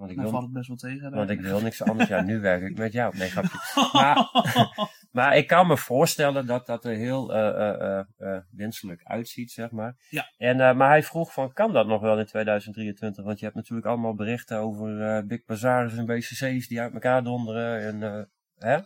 [0.00, 1.10] Want ik, Dan wil, valt het best wel tegen.
[1.10, 2.08] want ik wil niks anders.
[2.08, 3.16] Ja, nu werk ik met jou.
[3.16, 3.58] Nee, grapje.
[3.92, 4.30] Maar,
[5.18, 9.96] maar ik kan me voorstellen dat dat er heel eh, eh, wenselijk uitziet, zeg maar.
[10.08, 10.32] Ja.
[10.36, 13.24] En, maar hij vroeg van, kan dat nog wel in 2023?
[13.24, 17.80] Want je hebt natuurlijk allemaal berichten over Big Bazaars en BCC's die uit elkaar donderen.
[17.80, 18.28] En,
[18.58, 18.78] hè?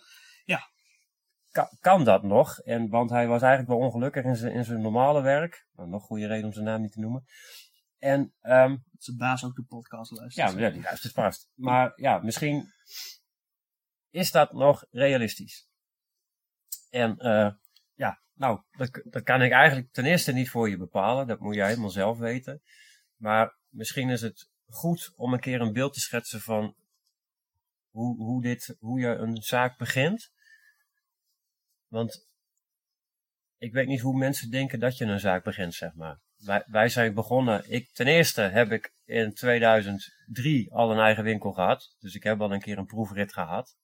[1.81, 2.59] Kan, dat nog?
[2.59, 5.67] En, want hij was eigenlijk wel ongelukkig in zijn, in zijn normale werk.
[5.77, 7.25] Nou, nog goede reden om zijn naam niet te noemen.
[7.99, 10.51] En ehm, Dat zijn baas ook de podcast luistert.
[10.51, 11.51] ja, ja, die luistert vast.
[11.55, 12.73] Maar ja, misschien
[14.11, 15.69] is dat nog realistisch.
[16.91, 17.53] En eh,
[17.95, 21.27] ja, nou, dat, dat kan ik eigenlijk ten eerste niet voor je bepalen.
[21.27, 22.63] Dat moet jij helemaal zelf weten.
[23.17, 26.75] Maar misschien is het goed om een keer een beeld te schetsen van
[27.91, 30.33] hoe, hoe, dit, hoe je een zaak begint.
[31.95, 32.29] Want
[33.59, 36.21] ik weet niet hoe mensen denken dat je een zaak begint, zeg maar.
[36.37, 37.71] Wij, wij zijn begonnen.
[37.71, 41.97] Ik, ten eerste heb ik in 2003 al een eigen winkel gehad.
[41.99, 43.77] Dus ik heb al een keer een proefrit gehad.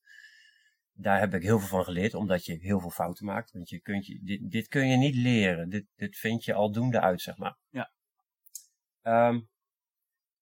[0.92, 3.50] Daar heb ik heel veel van geleerd, omdat je heel veel fouten maakt.
[3.50, 5.68] Want je kunt je, dit, dit kun je niet leren.
[5.68, 7.56] Dit, dit vind je aldoende uit, zeg maar.
[7.68, 7.92] Ja.
[9.02, 9.40] Ehm,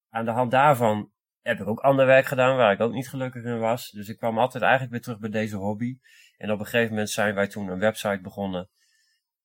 [0.09, 1.13] aan de hand daarvan
[1.49, 3.91] heb ik ook ander werk gedaan waar ik ook niet gelukkig in was.
[3.91, 5.99] Dus ik kwam altijd eigenlijk weer terug bij deze hobby.
[6.37, 8.69] En op een gegeven moment zijn wij toen een website begonnen.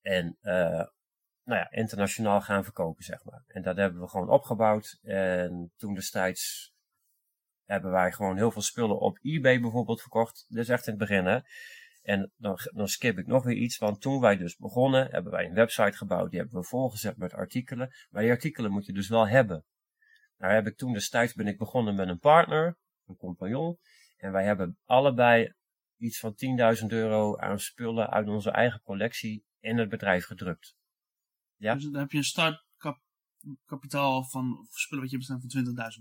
[0.01, 0.85] En eh,
[1.43, 3.43] nou ja, internationaal gaan verkopen, zeg maar.
[3.47, 4.99] En dat hebben we gewoon opgebouwd.
[5.03, 6.73] En toen destijds
[7.65, 10.45] hebben wij gewoon heel veel spullen op eBay bijvoorbeeld verkocht.
[10.47, 11.39] Dus echt in het begin, hè.
[12.01, 15.45] En dan, dan skip ik nog weer iets, want toen wij dus begonnen, hebben wij
[15.45, 16.29] een website gebouwd.
[16.29, 17.93] Die hebben we volgezet met artikelen.
[18.09, 19.65] Maar die artikelen moet je dus wel hebben.
[20.43, 23.77] Nou heb ik toen destijds ben ik begonnen met een partner, een compagnon.
[24.17, 25.53] En wij hebben allebei
[25.97, 26.35] iets van
[26.81, 30.75] 10.000 euro aan spullen uit onze eigen collectie in het bedrijf gedrukt.
[31.55, 31.73] Ja.
[31.73, 35.91] Dus dan heb je een startkapitaal van spullen wat je bestaat van 20.000 euro.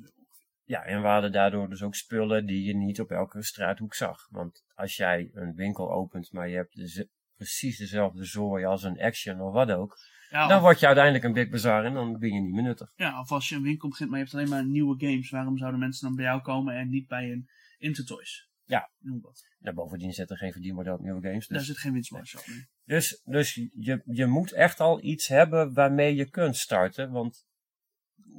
[0.64, 4.28] Ja, en we hadden daardoor dus ook spullen die je niet op elke straathoek zag.
[4.30, 9.40] Want als jij een winkel opent, maar je hebt precies dezelfde zooi als een Action
[9.40, 9.98] of wat ook,
[10.32, 12.62] Ja, dan of, word je uiteindelijk een Big Bazaar en dan ben je niet meer
[12.62, 12.92] nuttig.
[12.96, 15.30] ja, of als je een winkel begint, maar je hebt alleen maar nieuwe games.
[15.30, 18.48] Waarom zouden mensen dan bij jou komen en niet bij een Intertoys?
[18.64, 18.90] Ja.
[18.98, 19.42] Noem wat.
[19.58, 21.46] Nou, bovendien zit er geen verdienmodel op nieuwe games.
[21.46, 22.46] Daar Dus, zit geen winstmarge op.
[22.46, 22.66] nee.
[22.84, 27.10] dus, dus je, je moet echt al iets hebben waarmee je kunt starten.
[27.10, 27.46] Want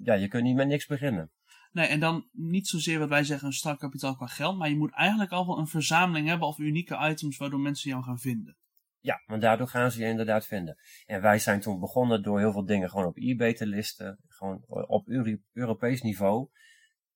[0.03, 1.31] ja, je kunt niet met niks beginnen.
[1.71, 4.77] Nee, en dan niet zozeer wat wij zeggen een strak kapitaal qua geld, maar je
[4.77, 8.57] moet eigenlijk al wel een verzameling hebben of unieke items waardoor mensen jou gaan vinden.
[9.03, 10.77] Ja, want daardoor gaan ze je inderdaad vinden.
[11.05, 14.19] En wij zijn toen begonnen door heel veel dingen gewoon op eBay te listen.
[14.27, 16.49] Gewoon op Euro- Europees niveau.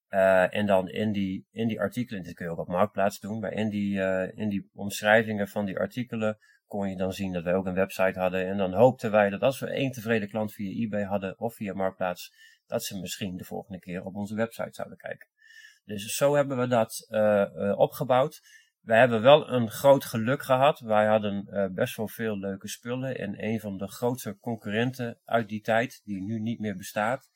[0.08, 3.40] Eh, en dan in die, in die artikelen, dit kun je ook op Marktplaats doen,
[3.40, 7.44] maar in die, eh, in die omschrijvingen van die artikelen kon je dan zien dat
[7.44, 8.48] wij ook een website hadden.
[8.48, 11.74] En dan hoopten wij dat als we één tevreden klant via eBay hadden of via
[11.74, 12.34] Marktplaats,
[12.66, 15.28] dat ze misschien de volgende keer op onze website zouden kijken.
[15.86, 18.42] Dus zo hebben we dat eh, opgebouwd.
[18.88, 20.80] We hebben wel een groot geluk gehad.
[20.80, 23.18] Wij hadden eh, best wel veel leuke spullen.
[23.18, 27.32] En een van de grootste concurrenten uit die tijd, die nu niet meer bestaat,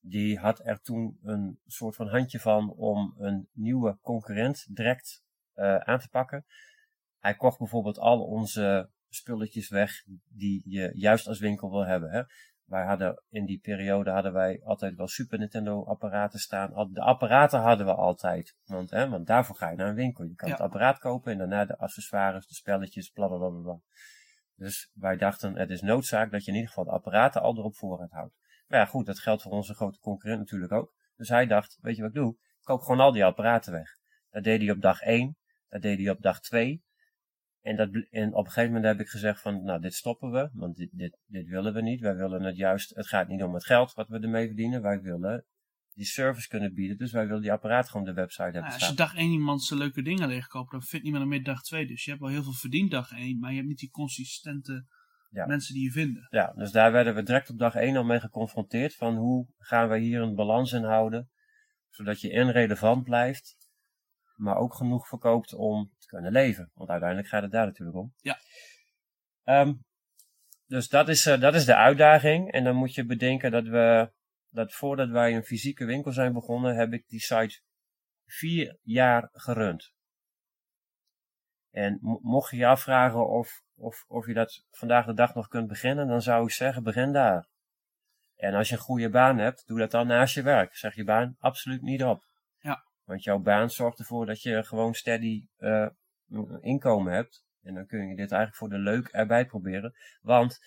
[0.00, 5.76] die had er toen een soort van handje van om een nieuwe concurrent direct eh,
[5.76, 6.46] aan te pakken.
[7.18, 12.10] Hij kocht bijvoorbeeld al onze spulletjes weg die je juist als winkel wil hebben.
[12.10, 12.22] Hè?
[12.66, 16.92] Wij hadden in die periode hadden wij altijd wel Super Nintendo apparaten staan.
[16.92, 18.56] De apparaten hadden we altijd.
[18.64, 20.24] Want, hè, want daarvoor ga je naar een winkel.
[20.24, 20.54] Je kan Ja.
[20.54, 23.78] het apparaat kopen en daarna de accessoires, de spelletjes, bla bla bla bla, bla.
[24.54, 27.76] Dus wij dachten, het is noodzaak dat je in ieder geval de apparaten al erop
[27.76, 28.34] voorraad houdt.
[28.66, 30.92] Maar ja, goed, dat geldt voor onze grote concurrent natuurlijk ook.
[31.16, 32.32] Dus hij dacht, weet je wat ik doe?
[32.32, 33.90] Ik koop gewoon al die apparaten weg.
[34.30, 35.36] Dat deed hij op dag 1,
[35.68, 36.84] dat deed hij op dag 2.
[37.66, 40.50] En, dat, en op een gegeven moment heb ik gezegd van, nou, dit stoppen we,
[40.52, 42.00] want dit, dit, dit willen we niet.
[42.00, 44.82] Wij willen het juist, het gaat niet om het geld wat we ermee verdienen.
[44.82, 45.44] Wij willen
[45.92, 48.88] die service kunnen bieden, dus wij willen die apparaat gewoon de website hebben Nou, als
[48.88, 51.86] je dag 1 iemand zijn leuke dingen leegkoopt, dan vindt niemand meer dag 2.
[51.86, 54.86] Dus je hebt wel heel veel verdiend dag 1, maar je hebt niet die consistente
[55.30, 55.46] Ja.
[55.46, 56.26] mensen die je vinden.
[56.30, 59.88] Ja, dus daar werden we direct op dag 1 al mee geconfronteerd van hoe gaan
[59.88, 61.30] we hier een balans in houden,
[61.90, 63.65] zodat je en relevant blijft,
[64.36, 66.70] maar ook genoeg verkoopt om te kunnen leven.
[66.74, 68.12] Want uiteindelijk gaat het daar natuurlijk om.
[68.16, 68.38] Ja.
[69.44, 69.74] Ehm,
[70.66, 72.52] dus dat is, eh, dat is de uitdaging.
[72.52, 74.12] En dan moet je bedenken dat we,
[74.48, 77.60] dat voordat wij een fysieke winkel zijn begonnen, heb ik die site
[78.26, 79.92] vier jaar gerund.
[81.70, 85.48] En mo- mocht je je afvragen of, of, of je dat vandaag de dag nog
[85.48, 87.48] kunt beginnen, dan zou ik zeggen, begin daar.
[88.36, 90.76] En als je een goede baan hebt, doe dat dan naast je werk.
[90.76, 92.24] Zeg je baan absoluut niet op.
[93.06, 95.88] Want jouw baan zorgt ervoor dat je gewoon steady eh,
[96.60, 97.44] inkomen hebt.
[97.62, 99.94] En dan kun je dit eigenlijk voor de leuk erbij proberen.
[100.20, 100.60] Want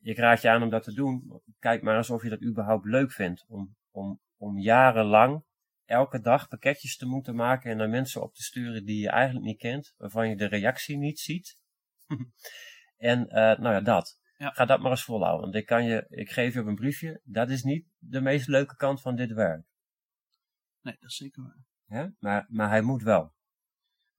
[0.00, 1.42] ik raad je aan om dat te doen.
[1.58, 3.44] Kijk maar eens of je dat überhaupt leuk vindt.
[3.48, 5.44] Om, om, om jarenlang
[5.84, 9.46] elke dag pakketjes te moeten maken en naar mensen op te sturen die je eigenlijk
[9.46, 9.94] niet kent.
[9.96, 11.58] Waarvan je de reactie niet ziet.
[12.96, 14.20] en eh, nou ja, dat.
[14.38, 14.50] Ja.
[14.50, 15.42] Ga dat maar eens volhouden.
[15.42, 17.20] Want ik, kan je, ik geef je op een briefje.
[17.24, 19.64] Dat is niet de meest leuke kant van dit werk.
[20.86, 21.64] Nee, dat is zeker waar.
[21.84, 22.08] Hè?
[22.18, 23.34] Maar, maar hij moet wel.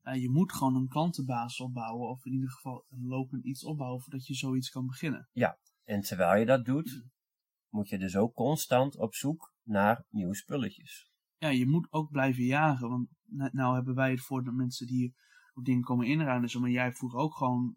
[0.01, 4.01] Ja, je moet gewoon een klantenbasis opbouwen, of in ieder geval een lopend iets opbouwen
[4.01, 5.29] voordat je zoiets kan beginnen.
[5.83, 7.05] En terwijl je dat doet,
[7.69, 11.11] moet je dus ook constant op zoek naar nieuwe spulletjes.
[11.37, 13.09] Ja, je moet ook blijven jagen, want
[13.53, 15.15] nou, hebben wij het voor de mensen die
[15.53, 17.75] op dingen komen inruimen, zo, maar jij vroeger ook gewoon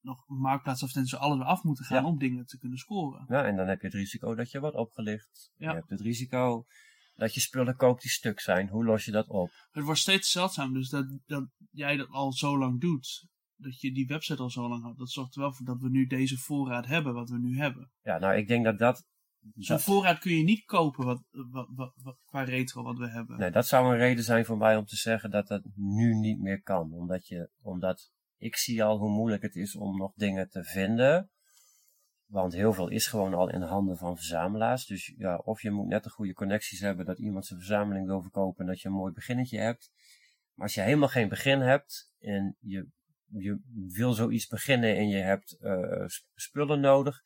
[0.00, 2.08] nog marktplaatsadvertenties alles weer af moeten gaan Ja.
[2.08, 3.24] om dingen te kunnen scoren.
[3.28, 5.52] Ja, en dan heb je het risico dat je wordt opgelicht.
[5.54, 5.68] Ja.
[5.70, 6.64] Je hebt het risico
[7.14, 8.68] dat je spullen koopt die stuk zijn.
[8.68, 9.50] Hoe los je dat op?
[9.70, 13.92] Het wordt steeds zeldzaam, dus dat, dat jij dat al zo lang doet, dat je
[13.92, 16.38] die website al zo lang had, dat zorgt er wel voor dat we nu deze
[16.38, 17.90] voorraad hebben, wat we nu hebben.
[18.02, 19.04] Ja, nou, ik denk dat dat...
[19.54, 23.08] Zo'n dat voorraad kun je niet kopen wat, wat, wat, wat- qua retro wat we
[23.10, 23.38] hebben.
[23.38, 26.38] nee, dat zou een reden zijn voor mij om te zeggen dat dat nu niet
[26.38, 26.92] meer kan.
[26.92, 31.30] Omdat, je, omdat ik zie al hoe moeilijk het is om nog dingen te vinden.
[32.32, 34.86] Want heel veel is gewoon al in de handen van verzamelaars.
[34.86, 38.20] Dus ja, of je moet net de goede connecties hebben dat iemand zijn verzameling wil
[38.22, 39.92] verkopen en dat je een mooi beginnetje hebt.
[40.54, 42.88] Maar als je helemaal geen begin hebt en je,
[43.26, 43.60] je
[43.92, 47.22] wil zoiets beginnen en je hebt eh, sp- spullen nodig,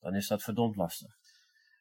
[0.00, 1.16] dan is dat verdomd lastig.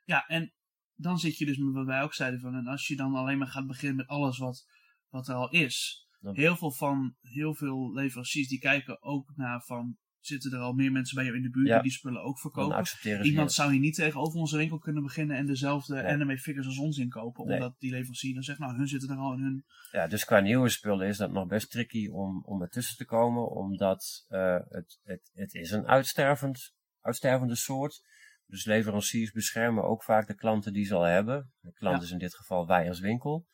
[0.04, 0.54] Ja, en
[0.94, 3.38] dan zit je dus met wat wij ook zeiden van, en als je dan alleen
[3.38, 4.66] maar gaat beginnen met alles wat,
[5.10, 6.08] wat er al is.
[6.20, 9.98] Dan- Heel veel van, heel veel leveranciers die kijken ook naar van,
[10.28, 11.74] zitten er al meer mensen bij jou in de buurt Ja.
[11.74, 12.86] die die spullen ook verkopen.
[13.24, 16.04] Iemand zou hier niet tegenover onze winkel kunnen beginnen en dezelfde Nee.
[16.04, 17.46] anime figures als ons inkopen.
[17.46, 17.56] Nee.
[17.56, 19.66] Omdat die leverancier dan zegt, nou hun zitten er al in hun...
[19.92, 23.50] Ja, dus qua nieuwe spullen is dat nog best tricky om, om ertussen te komen,
[23.52, 28.02] omdat eh, het, het, het is een uitstervend, uitstervende soort.
[28.46, 31.52] Dus leveranciers beschermen ook vaak de klanten die ze al hebben.
[31.60, 32.04] De klant Ja.
[32.04, 33.46] is in dit geval wij als winkel.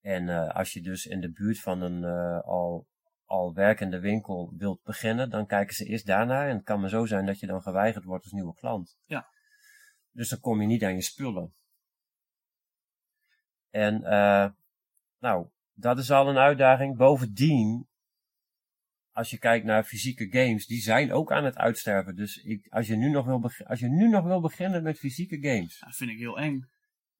[0.00, 2.86] En eh, als je dus in de buurt van een eh, al,
[3.30, 6.48] al werkende winkel wilt beginnen, dan kijken ze eerst daarnaar.
[6.48, 8.98] En het kan maar zo zijn dat je dan geweigerd wordt als nieuwe klant.
[9.04, 9.28] Ja.
[10.10, 11.54] Dus dan kom je niet aan je spullen.
[13.70, 14.50] En eh,
[15.18, 16.96] nou, dat is al een uitdaging.
[16.96, 17.88] Bovendien,
[19.12, 22.16] als je kijkt naar fysieke games, die zijn ook aan het uitsterven.
[22.16, 25.38] Dus ik, als, je nu nog wil als je nu nog wil beginnen met fysieke
[25.40, 25.78] games.
[25.78, 26.70] Dat vind ik heel eng.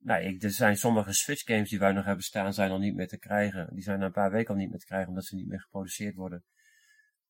[0.03, 2.95] Nou, ik, er zijn sommige Switch games die wij nog hebben staan, zijn al niet
[2.95, 3.75] meer te krijgen.
[3.75, 5.61] Die zijn na een paar weken al niet meer te krijgen, omdat ze niet meer
[5.61, 6.45] geproduceerd worden.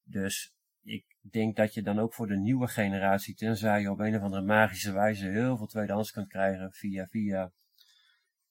[0.02, 4.16] Dus ik denk dat je dan ook voor de nieuwe generatie, tenzij je op een
[4.16, 7.52] of andere magische wijze heel veel tweedehands kunt krijgen via via,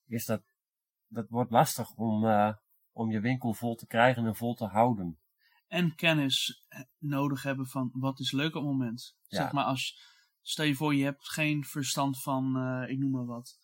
[0.06, 0.44] is dat,
[1.08, 2.54] dat wordt lastig om, eh,
[2.92, 5.20] om je winkel vol te krijgen en vol te houden.
[5.68, 9.18] En kennis eh, nodig hebben van wat is leuk op het moment.
[9.28, 9.42] Ja.
[9.42, 10.00] Zeg maar als,
[10.42, 13.58] stel je voor je hebt geen verstand van, eh, ik noem maar wat,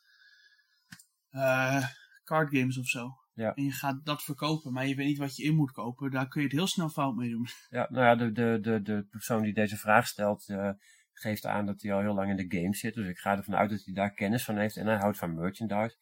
[1.36, 1.84] eh
[2.24, 3.10] card games of zo.
[3.34, 3.54] Ja.
[3.54, 6.12] En je gaat dat verkopen, maar je weet niet wat je in moet kopen.
[6.12, 7.48] Daar kun je het heel snel fout mee doen.
[7.70, 10.70] Ja, nou ja, de, de, de, de persoon die deze vraag stelt, eh,
[11.12, 12.94] geeft aan dat hij al heel lang in de game zit.
[12.94, 15.36] Dus ik ga ervan uit dat hij daar kennis van heeft en hij houdt van
[15.36, 15.98] merchandise.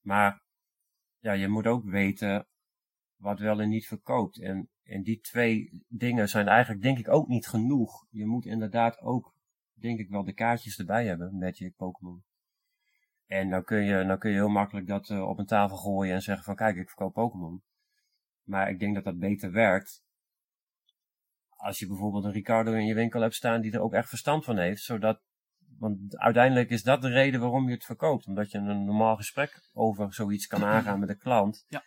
[0.00, 0.42] Maar
[1.18, 2.46] ja, je moet ook weten
[3.16, 4.40] wat wel en niet verkoopt.
[4.40, 8.06] En, en die twee dingen zijn eigenlijk denk ik ook niet genoeg.
[8.10, 9.34] Je moet inderdaad ook,
[9.72, 12.24] denk ik wel, de kaartjes erbij hebben, Magic, Pokémon.
[13.32, 16.14] En dan kun je, dan kun je heel makkelijk dat eh, op een tafel gooien
[16.14, 17.62] en zeggen van kijk, ik verkoop Pokémon.
[18.42, 20.02] Maar ik denk dat dat beter werkt
[21.62, 24.44] als je bijvoorbeeld een Ricardo in je winkel hebt staan die er ook echt verstand
[24.44, 25.22] van heeft, zodat,
[25.78, 29.68] want uiteindelijk is dat de reden waarom je het verkoopt, omdat je een normaal gesprek
[29.72, 31.64] over zoiets kan aangaan met een klant.
[31.68, 31.84] Ja.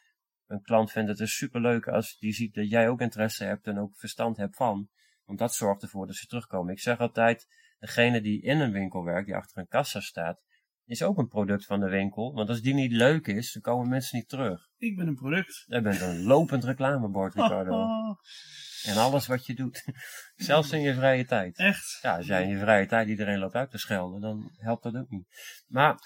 [0.48, 3.80] Een klant vindt het dus superleuk als die ziet dat jij ook interesse hebt en
[3.80, 4.90] ook verstand hebt van,
[5.26, 6.74] want dat zorgt ervoor dat ze terugkomen.
[6.74, 7.48] Ik zeg altijd,
[7.80, 10.42] degene die in een winkel werkt, die achter een kassa staat,
[10.86, 13.90] is ook een product van de winkel, want als die niet leuk is, dan komen
[13.90, 14.68] mensen niet terug.
[14.78, 15.64] Ik ben een product.
[15.68, 17.72] Jij bent een lopend reclamebord, Ricardo.
[17.72, 18.18] Haha,
[18.92, 19.84] En alles wat je doet.
[20.36, 21.58] Zelfs in je vrije tijd.
[21.58, 22.00] echt.
[22.02, 24.96] Ja, als jij in je vrije tijd iedereen loopt uit te schelden, dan helpt dat
[24.96, 25.28] ook niet.
[25.68, 25.98] Maar,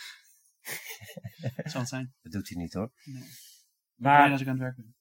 [1.56, 2.14] Het zal het zijn.
[2.22, 2.92] dat doet hij niet hoor.
[3.04, 3.24] Nee.
[3.96, 4.96] Maar als ik aan het werk ben.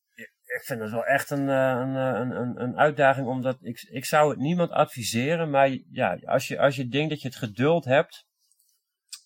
[0.44, 3.80] ik vind het wel echt een, eh, een, eh, een, een, een uitdaging, omdat ik,
[3.90, 5.50] ik zou het niemand adviseren.
[5.50, 8.26] Maar ja, als je, als je denkt dat je het geduld hebt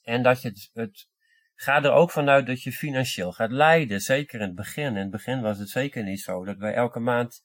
[0.03, 1.11] en dat je het, het
[1.55, 4.01] Ga er ook vanuit dat je financieel gaat leiden.
[4.01, 4.87] Zeker in het begin.
[4.87, 7.43] In het begin was het zeker niet zo dat wij elke maand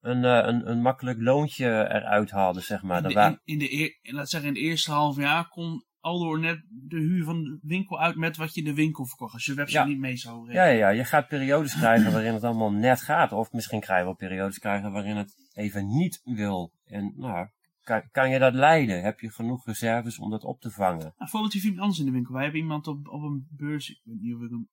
[0.00, 3.02] een, eh, een, een makkelijk loontje eruit haalden, zeg maar.
[3.02, 5.84] In de, wa- in, in de eer, laat zeggen, in het eerste half jaar kon
[6.00, 9.32] Aldoor net de huur van de winkel uit met wat je in de winkel verkocht.
[9.32, 9.84] Als je website Ja.
[9.86, 10.62] niet mee zou rekenen.
[10.64, 13.32] Ja, ja, ja, je gaat periodes krijgen waarin het allemaal net gaat.
[13.32, 16.72] Of misschien je wel periodes krijgen waarin het even niet wil.
[16.84, 17.48] En nou,
[17.86, 19.02] kan, kan je dat leiden?
[19.02, 20.98] Heb je genoeg reserves om dat op te vangen?
[20.98, 22.32] Nou, bijvoorbeeld die iemand anders in de winkel.
[22.34, 24.68] Wij hebben iemand op, op een beurs, ik weet niet of ik hem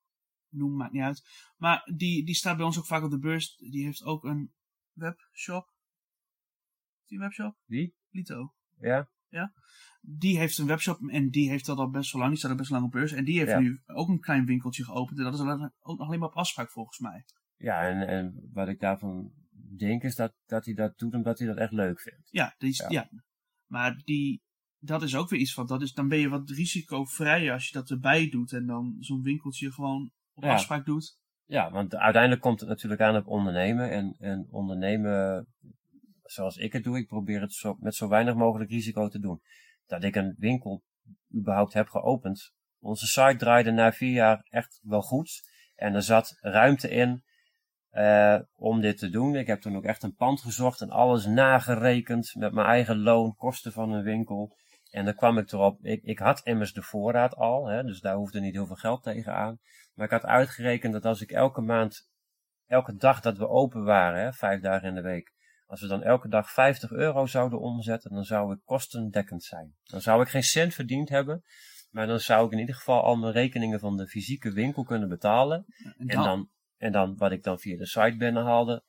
[0.49, 1.24] noem, maakt niet uit.
[1.57, 3.57] Maar die, die staat bij ons ook vaak op de beurs.
[3.57, 4.53] Die heeft ook een
[4.93, 5.66] webshop.
[7.01, 7.55] Is die een webshop?
[7.66, 7.95] Wie?
[8.09, 8.53] Lito.
[9.30, 9.53] Ja?
[10.01, 12.32] Die heeft een webshop en die heeft dat al best wel lang.
[12.34, 13.11] Die staat al best lang op beurs.
[13.11, 13.59] En die heeft Ja.
[13.59, 15.18] nu ook een klein winkeltje geopend.
[15.18, 15.47] En dat is ook
[15.97, 17.26] nog alleen maar op afspraak volgens mij.
[17.57, 19.32] Ja, en, en wat ik daarvan
[19.80, 22.28] denk is dat, dat hij dat doet omdat hij dat echt leuk vindt.
[22.30, 22.88] Ja, die is, Ja.
[22.89, 23.09] ja.
[23.65, 24.41] maar die,
[24.80, 25.65] dat is ook weer iets van.
[25.67, 28.53] Dat is, dan ben je wat risicovrijer als je dat erbij doet.
[28.53, 30.53] En dan zo'n winkeltje gewoon op Ja.
[30.53, 31.17] afspraak doet.
[31.45, 33.91] Ja, want uiteindelijk komt het natuurlijk aan op ondernemen.
[33.91, 35.47] En, en ondernemen,
[36.24, 39.41] zoals ik het doe, ik probeer het zo, met zo weinig mogelijk risico te doen.
[39.86, 40.84] Dat ik een winkel
[41.36, 42.53] überhaupt heb geopend.
[42.80, 45.51] Onze site draaide na vier jaar echt wel goed.
[45.76, 47.24] En er zat ruimte in
[47.94, 49.36] eh, om dit te doen.
[49.36, 53.36] Ik heb toen ook echt een pand gezocht en alles nagerekend met mijn eigen loon,
[53.36, 54.58] kosten van een winkel.
[54.89, 58.16] En dan kwam ik erop, ik, ik had immers de voorraad al, hè, dus daar
[58.16, 59.60] hoefde niet heel veel geld tegen aan.
[59.94, 62.10] Maar ik had uitgerekend dat als ik elke maand,
[62.66, 65.34] elke dag dat we open waren, hè, vijf dagen in de week,
[65.66, 69.76] als we dan elke dag 50 euro zouden omzetten, dan zou ik kostendekkend zijn.
[69.84, 71.44] Dan zou ik geen cent verdiend hebben,
[71.89, 75.10] maar dan zou ik in ieder geval al mijn rekeningen van de fysieke winkel kunnen
[75.10, 75.66] betalen.
[75.98, 76.50] En En dan,
[76.84, 78.84] en dan wat ik dan via de site binnenhaalde,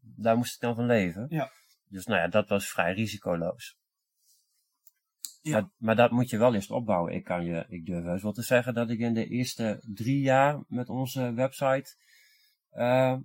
[0.00, 1.26] daar moest ik dan van leven.
[1.28, 1.50] Ja.
[1.88, 3.76] Dus nou ja, dat was vrij risicoloos.
[5.40, 5.60] Ja.
[5.60, 7.14] Maar, maar dat moet je wel eerst opbouwen.
[7.14, 10.20] Ik, kan je, ik durf heus wel te zeggen dat ik in de eerste drie
[10.20, 11.96] jaar met onze website,
[12.70, 13.16] eh,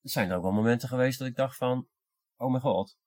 [0.00, 1.88] zijn er ook wel momenten geweest dat ik dacht van,
[2.36, 2.98] oh mijn god.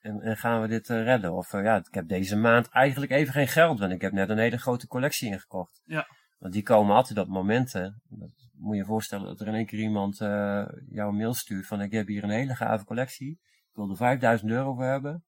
[0.00, 1.32] En, en gaan we dit eh, redden?
[1.32, 4.28] Of eh, ja, ik heb deze maand eigenlijk even geen geld, want ik heb net
[4.28, 5.82] een hele grote collectie ingekocht.
[5.84, 6.06] Ja.
[6.38, 8.02] Want die komen altijd op momenten.
[8.08, 11.34] Dat moet je je voorstellen dat er in één keer iemand eh jou een mail
[11.34, 13.30] stuurt van ik heb hier een hele gave collectie.
[13.68, 15.24] Ik wil er 5000 euro voor hebben.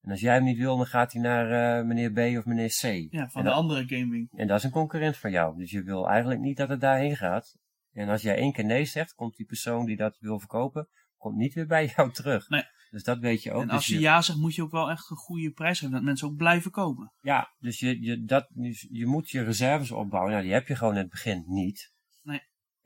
[0.00, 2.68] En als jij hem niet wil, dan gaat hij naar eh, meneer B of meneer
[2.80, 2.82] C.
[2.82, 4.38] Ja, van En de dat- andere gamewinkel.
[4.38, 5.56] En dat is een concurrent van jou.
[5.58, 7.56] Dus je wil eigenlijk niet dat het daarheen gaat.
[7.92, 11.36] En als jij één keer nee zegt, komt die persoon die dat wil verkopen, komt
[11.36, 12.48] niet weer bij jou terug.
[12.48, 12.64] Nee.
[12.90, 13.60] Dus dat weet je ook.
[13.60, 15.94] En Dus als je ja zegt, moet je ook wel echt een goede prijs geven.
[15.94, 17.12] Dat mensen ook blijven komen.
[17.20, 20.32] Ja, dus je, je, dat, dus je moet je reserves opbouwen.
[20.32, 21.92] Nou, die heb je gewoon in het begin niet.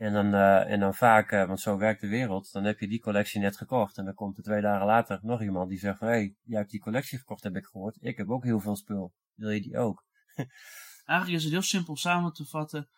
[0.01, 2.89] En dan, eh, en dan vaak, eh, want zo werkt de wereld, dan heb je
[2.89, 3.99] die collectie net gekocht.
[3.99, 6.59] En dan komt er twee dagen later nog iemand die zegt van, hé, hey, jij
[6.59, 7.97] hebt die collectie gekocht, heb ik gehoord.
[8.01, 9.15] Ik heb ook heel veel spul.
[9.35, 10.05] Wil je die ook?
[11.05, 12.89] Eigenlijk is het heel simpel samen te vatten.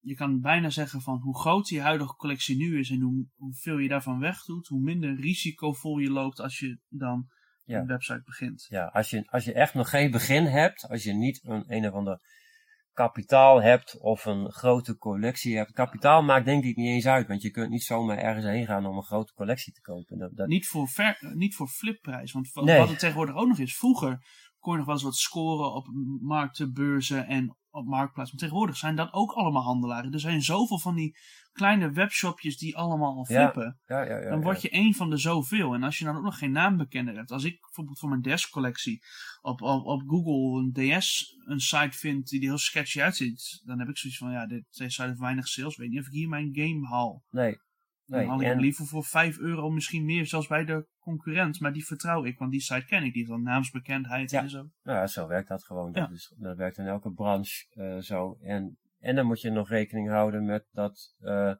[0.00, 3.78] Je kan bijna zeggen van hoe groot je huidige collectie nu is en hoe, hoeveel
[3.78, 7.28] je daarvan wegdoet, hoe minder risicovol je loopt als je dan
[7.64, 7.78] Ja.
[7.78, 8.66] een website begint.
[8.68, 11.86] Ja, als je, als je echt nog geen begin hebt, als je niet een, een
[11.86, 12.20] of ander
[12.92, 15.72] kapitaal hebt of een grote collectie hebt.
[15.72, 18.86] Kapitaal maakt denk ik niet eens uit, want je kunt niet zomaar ergens heen gaan
[18.86, 20.18] om een grote collectie te kopen.
[20.18, 22.32] Dat, dat, Niet voor, ver, niet voor flipprijs.
[22.32, 22.78] Want wat, Nee.
[22.78, 23.76] wat het tegenwoordig ook nog is.
[23.76, 24.18] Vroeger
[24.60, 25.86] kon je nog wel eens wat scoren op
[26.20, 28.30] markten, beurzen en op marktplaats.
[28.30, 30.12] Maar tegenwoordig zijn dat ook allemaal handelaren.
[30.12, 31.16] Er zijn zoveel van die
[31.52, 33.80] kleine webshopjes die allemaal al flippen.
[33.86, 35.74] ja, ja, ja, dan word je één van de zoveel.
[35.74, 37.30] En als je dan ook nog geen naambekender hebt.
[37.30, 39.02] Als ik bijvoorbeeld voor mijn deskcollectie
[39.40, 43.62] op, op, op Google een DS een site vind die er heel sketchy uitziet.
[43.64, 45.76] Dan heb ik zoiets van, ja, dit, deze site heeft weinig sales.
[45.76, 47.22] Weet niet of ik hier mijn game haal.
[47.30, 47.58] Nee,
[48.10, 51.60] Dan Nee, haal ik en- liever voor 5 euro, misschien meer, zelfs bij de concurrent.
[51.60, 53.12] Maar die vertrouw ik, want die site ken ik.
[53.12, 54.42] Die heeft dan naamsbekendheid Ja.
[54.42, 54.70] en zo.
[54.82, 55.92] nou ja, zo werkt dat gewoon.
[55.92, 56.14] Dat, Ja.
[56.14, 58.38] is, dat werkt in elke branche eh, zo.
[58.42, 61.14] En, en dan moet je nog rekening houden met dat.
[61.20, 61.52] eh,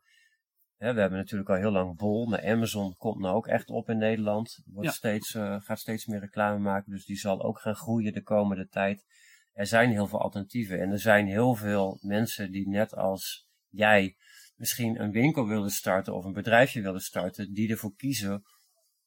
[0.76, 3.88] hè, we hebben natuurlijk al heel lang Bol, maar Amazon komt nou ook echt op
[3.88, 4.62] in Nederland.
[4.66, 4.94] Wordt Ja.
[4.94, 8.68] steeds, eh, gaat steeds meer reclame maken, dus die zal ook gaan groeien de komende
[8.68, 9.04] tijd.
[9.52, 14.16] Er zijn heel veel alternatieven en er zijn heel veel mensen die net als jij
[14.60, 18.42] misschien een winkel willen starten of een bedrijfje willen starten, die ervoor kiezen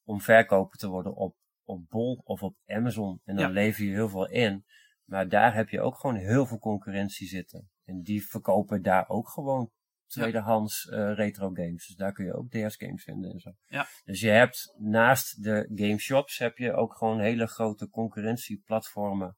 [0.04, 3.20] om verkoper te worden op, op Bol of op Amazon.
[3.24, 3.50] En dan Ja.
[3.52, 4.64] lever je heel veel in.
[5.04, 7.70] Maar daar heb je ook gewoon heel veel concurrentie zitten.
[7.84, 9.70] En die verkopen daar ook gewoon
[10.06, 11.86] tweedehands eh, retro games.
[11.86, 13.50] Dus daar kun je ook DS games vinden en zo.
[13.66, 13.86] Ja.
[14.04, 19.36] Dus je hebt naast de game shops heb je ook gewoon hele grote concurrentieplatformen.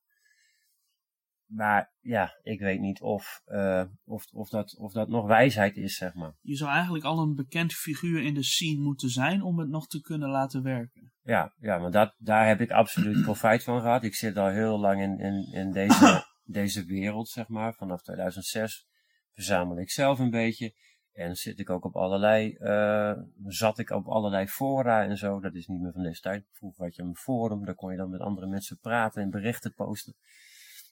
[1.47, 5.97] Maar ja, ik weet niet of, eh, of, of, dat, of dat nog wijsheid is,
[5.97, 6.37] zeg maar.
[6.41, 9.87] Je zou eigenlijk al een bekend figuur in de scene moeten zijn om het nog
[9.87, 11.13] te kunnen laten werken.
[11.23, 14.05] Ja, ja maar dat, daar heb ik absoluut profijt van gehad.
[14.05, 16.25] Ik zit al heel lang in, in, in deze,
[16.61, 17.75] deze wereld, zeg maar.
[17.75, 18.87] Vanaf 2006
[19.33, 20.75] verzamel ik zelf een beetje.
[21.13, 23.13] En zit ik ook op allerlei, eh,
[23.45, 25.41] zat ik op allerlei fora en zo.
[25.41, 26.45] Dat is niet meer van deze tijd.
[26.53, 29.75] Vroeger had je een forum, daar kon je dan met andere mensen praten en berichten
[29.75, 30.15] posten.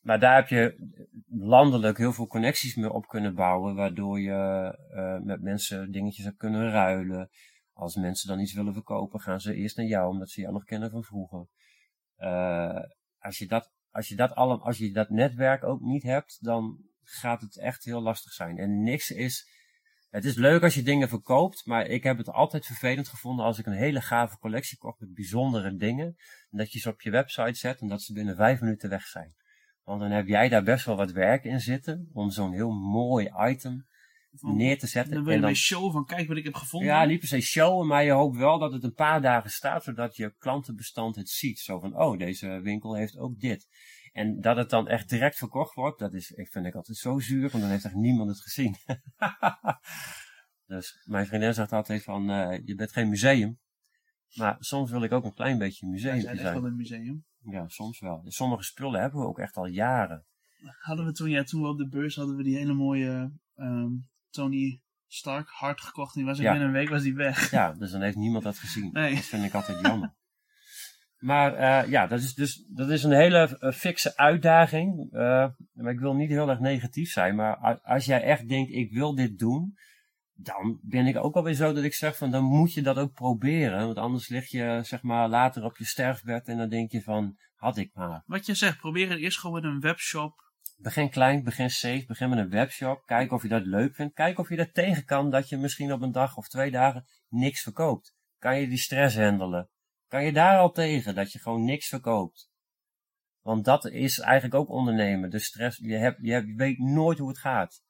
[0.05, 0.91] Maar daar heb je
[1.29, 4.33] landelijk heel veel connecties mee op kunnen bouwen, waardoor je
[4.91, 7.31] eh, met mensen dingetjes hebt kunnen ruilen.
[7.73, 10.65] Als mensen dan iets willen verkopen, gaan ze eerst naar jou, omdat ze jou nog
[10.65, 11.47] kennen van vroeger.
[12.17, 12.81] Eh,
[13.19, 16.79] als, je dat, als, je dat alle, als je dat netwerk ook niet hebt, dan
[17.03, 18.59] gaat het echt heel lastig zijn.
[18.59, 19.49] En niks is.
[20.11, 23.59] Het is leuk als je dingen verkoopt, maar ik heb het altijd vervelend gevonden als
[23.59, 26.07] ik een hele gave collectie kocht met bijzondere dingen.
[26.51, 29.07] En dat je ze op je website zet en dat ze binnen vijf minuten weg
[29.07, 29.35] zijn.
[29.85, 33.33] Want dan heb jij daar best wel wat werk in zitten om zo'n heel mooi
[33.39, 33.87] item
[34.41, 35.15] neer te zetten.
[35.15, 36.89] Dan wil En je dan- mee showen van kijk wat ik heb gevonden.
[36.89, 39.85] ja, niet per se showen, maar je hoopt wel dat het een paar dagen staat,
[39.85, 41.59] zodat je klantenbestand het ziet.
[41.59, 43.69] Zo van, oh, deze winkel heeft ook dit.
[44.13, 47.19] En dat het dan echt direct verkocht wordt, dat is, ik vind ik altijd zo
[47.19, 48.77] zuur, want dan heeft echt niemand het gezien.
[50.67, 53.59] dus mijn vriendin zegt altijd van, eh, je bent geen museum.
[54.35, 56.55] Maar soms wil ik ook een klein beetje museum zijn echt zijn.
[56.55, 57.25] wel een museum.
[57.45, 58.23] Ja, soms wel.
[58.27, 60.25] Sommige spullen hebben we ook echt al jaren.
[60.79, 63.91] Hadden we toen, ja, toen we op de beurs hadden we die hele mooie ehm,
[64.31, 66.15] Tony Stark hard gekocht.
[66.15, 66.51] En die was Ja.
[66.51, 67.51] binnen een week was die weg.
[67.51, 68.91] Ja, dus dan heeft niemand dat gezien.
[68.93, 69.15] Nee.
[69.15, 70.15] Dat vind ik altijd jammer.
[71.19, 75.13] Maar eh, ja, dat is dus dat is een hele eh, fikse uitdaging.
[75.13, 77.35] Eh, maar ik wil niet heel erg negatief zijn.
[77.35, 79.75] Maar als jij echt denkt, ik wil dit doen.
[80.37, 83.13] Dan ben ik ook alweer zo dat ik zeg van, dan moet je dat ook
[83.13, 83.85] proberen.
[83.85, 87.37] Want anders lig je zeg maar later op je sterfbed en dan denk je van,
[87.55, 88.23] had ik maar.
[88.27, 90.43] Wat je zegt, probeer het eerst gewoon met een webshop.
[90.77, 93.03] Begin klein, begin safe, begin met een webshop.
[93.07, 94.15] Kijk of je dat leuk vindt.
[94.15, 97.07] Kijk of je dat tegen kan dat je misschien op een dag of twee dagen
[97.29, 98.15] niks verkoopt.
[98.39, 99.71] Kan je die stress handelen?
[100.09, 102.51] Kan je daar al tegen dat je gewoon niks verkoopt?
[103.41, 105.31] Want dat is eigenlijk ook ondernemen.
[105.31, 107.84] De stress, je, hebt, je, hebt, je weet nooit hoe het gaat.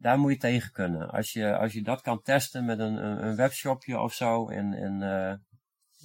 [0.00, 1.10] Daar moet je tegen kunnen.
[1.10, 4.48] Als je, als je dat kan testen met een, een, een webshopje of zo.
[4.48, 5.30] En, en, eh,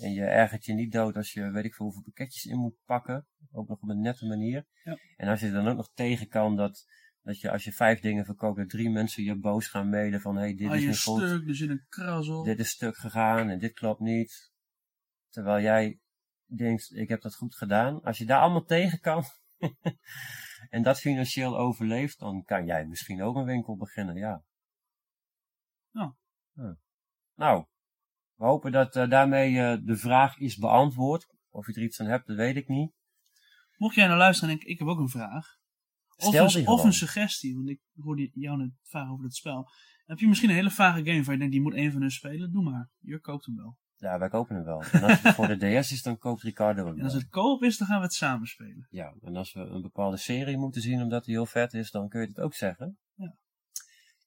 [0.06, 2.76] en je ergert je niet dood als je weet ik veel hoeveel pakketjes in moet
[2.86, 3.28] pakken.
[3.52, 4.66] Ook nog op een nette manier.
[4.84, 4.98] Ja.
[5.18, 6.86] En als je dan ook nog tegen kan dat,
[7.22, 10.36] dat je als je vijf dingen verkoopt, dat drie mensen je boos gaan mailen van
[10.36, 12.46] hey, dit Ah, is je niet goed stuk, er zit een kras op.
[12.46, 14.52] dit is stuk gegaan en dit klopt niet.
[15.30, 16.00] Terwijl jij
[16.46, 18.02] denkt, ik heb dat goed gedaan.
[18.02, 19.24] Als je daar allemaal tegen kan
[20.70, 24.44] en dat financieel overleeft, dan kan jij misschien ook een winkel beginnen, ja.
[25.92, 26.16] Ja.
[26.54, 26.78] Ja.
[27.36, 27.66] Nou,
[28.36, 31.28] we hopen dat eh, daarmee eh, de vraag is beantwoord.
[31.50, 32.92] Of je er iets aan hebt, dat weet ik niet.
[33.78, 35.58] Mocht jij nou luisteren en denken, ik heb ook een vraag.
[36.16, 39.70] Of, Stel een, of een suggestie, want ik hoorde jou net vragen over het spel.
[40.06, 42.12] Heb je misschien een hele vage game waar je denkt, die moet een van hun
[42.12, 42.52] spelen?
[42.52, 42.90] Doe maar.
[43.00, 43.78] Je koopt hem wel.
[44.04, 44.84] Ja, wij kopen hem wel.
[44.92, 47.64] En als het voor de DS is, dan koopt Ricardo hem En als het koop
[47.64, 48.88] is, dan gaan we het samen spelen.
[48.90, 52.10] Ja, en als we een bepaalde serie moeten zien omdat die heel vet is, dan
[52.10, 52.98] kun je het ook zeggen.
[53.14, 53.36] Ja.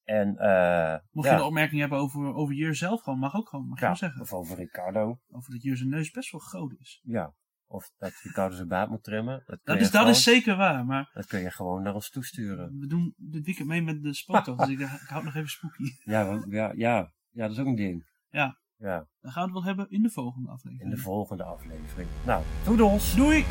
[0.04, 3.48] En, eh Mocht ja, je een opmerking hebben over, over Jur zelf, gewoon, mag ook
[3.48, 3.68] gewoon.
[3.68, 4.20] Mag je ja, zeggen.
[4.20, 5.20] of over Ricardo.
[5.28, 7.00] Over dat Jur zijn neus best wel groot is.
[7.02, 7.34] Ja.
[7.66, 9.60] Of dat Ricardo zijn baard moet trimmen.
[9.62, 12.78] Dat, is, dat is zeker waar, maar dat kun je gewoon naar ons toesturen.
[12.78, 15.90] we doen dit weekend mee met de spooktocht, dus ik, ik houd nog even spooky.
[16.04, 18.06] Ja, ja, ja, ja, dat is ook een ding.
[18.28, 18.58] Ja.
[18.78, 20.90] Ja, Dan gaan we het wel hebben in de volgende aflevering.
[20.90, 22.08] in de volgende aflevering.
[22.26, 23.14] Nou, doedels!
[23.14, 23.44] Doei!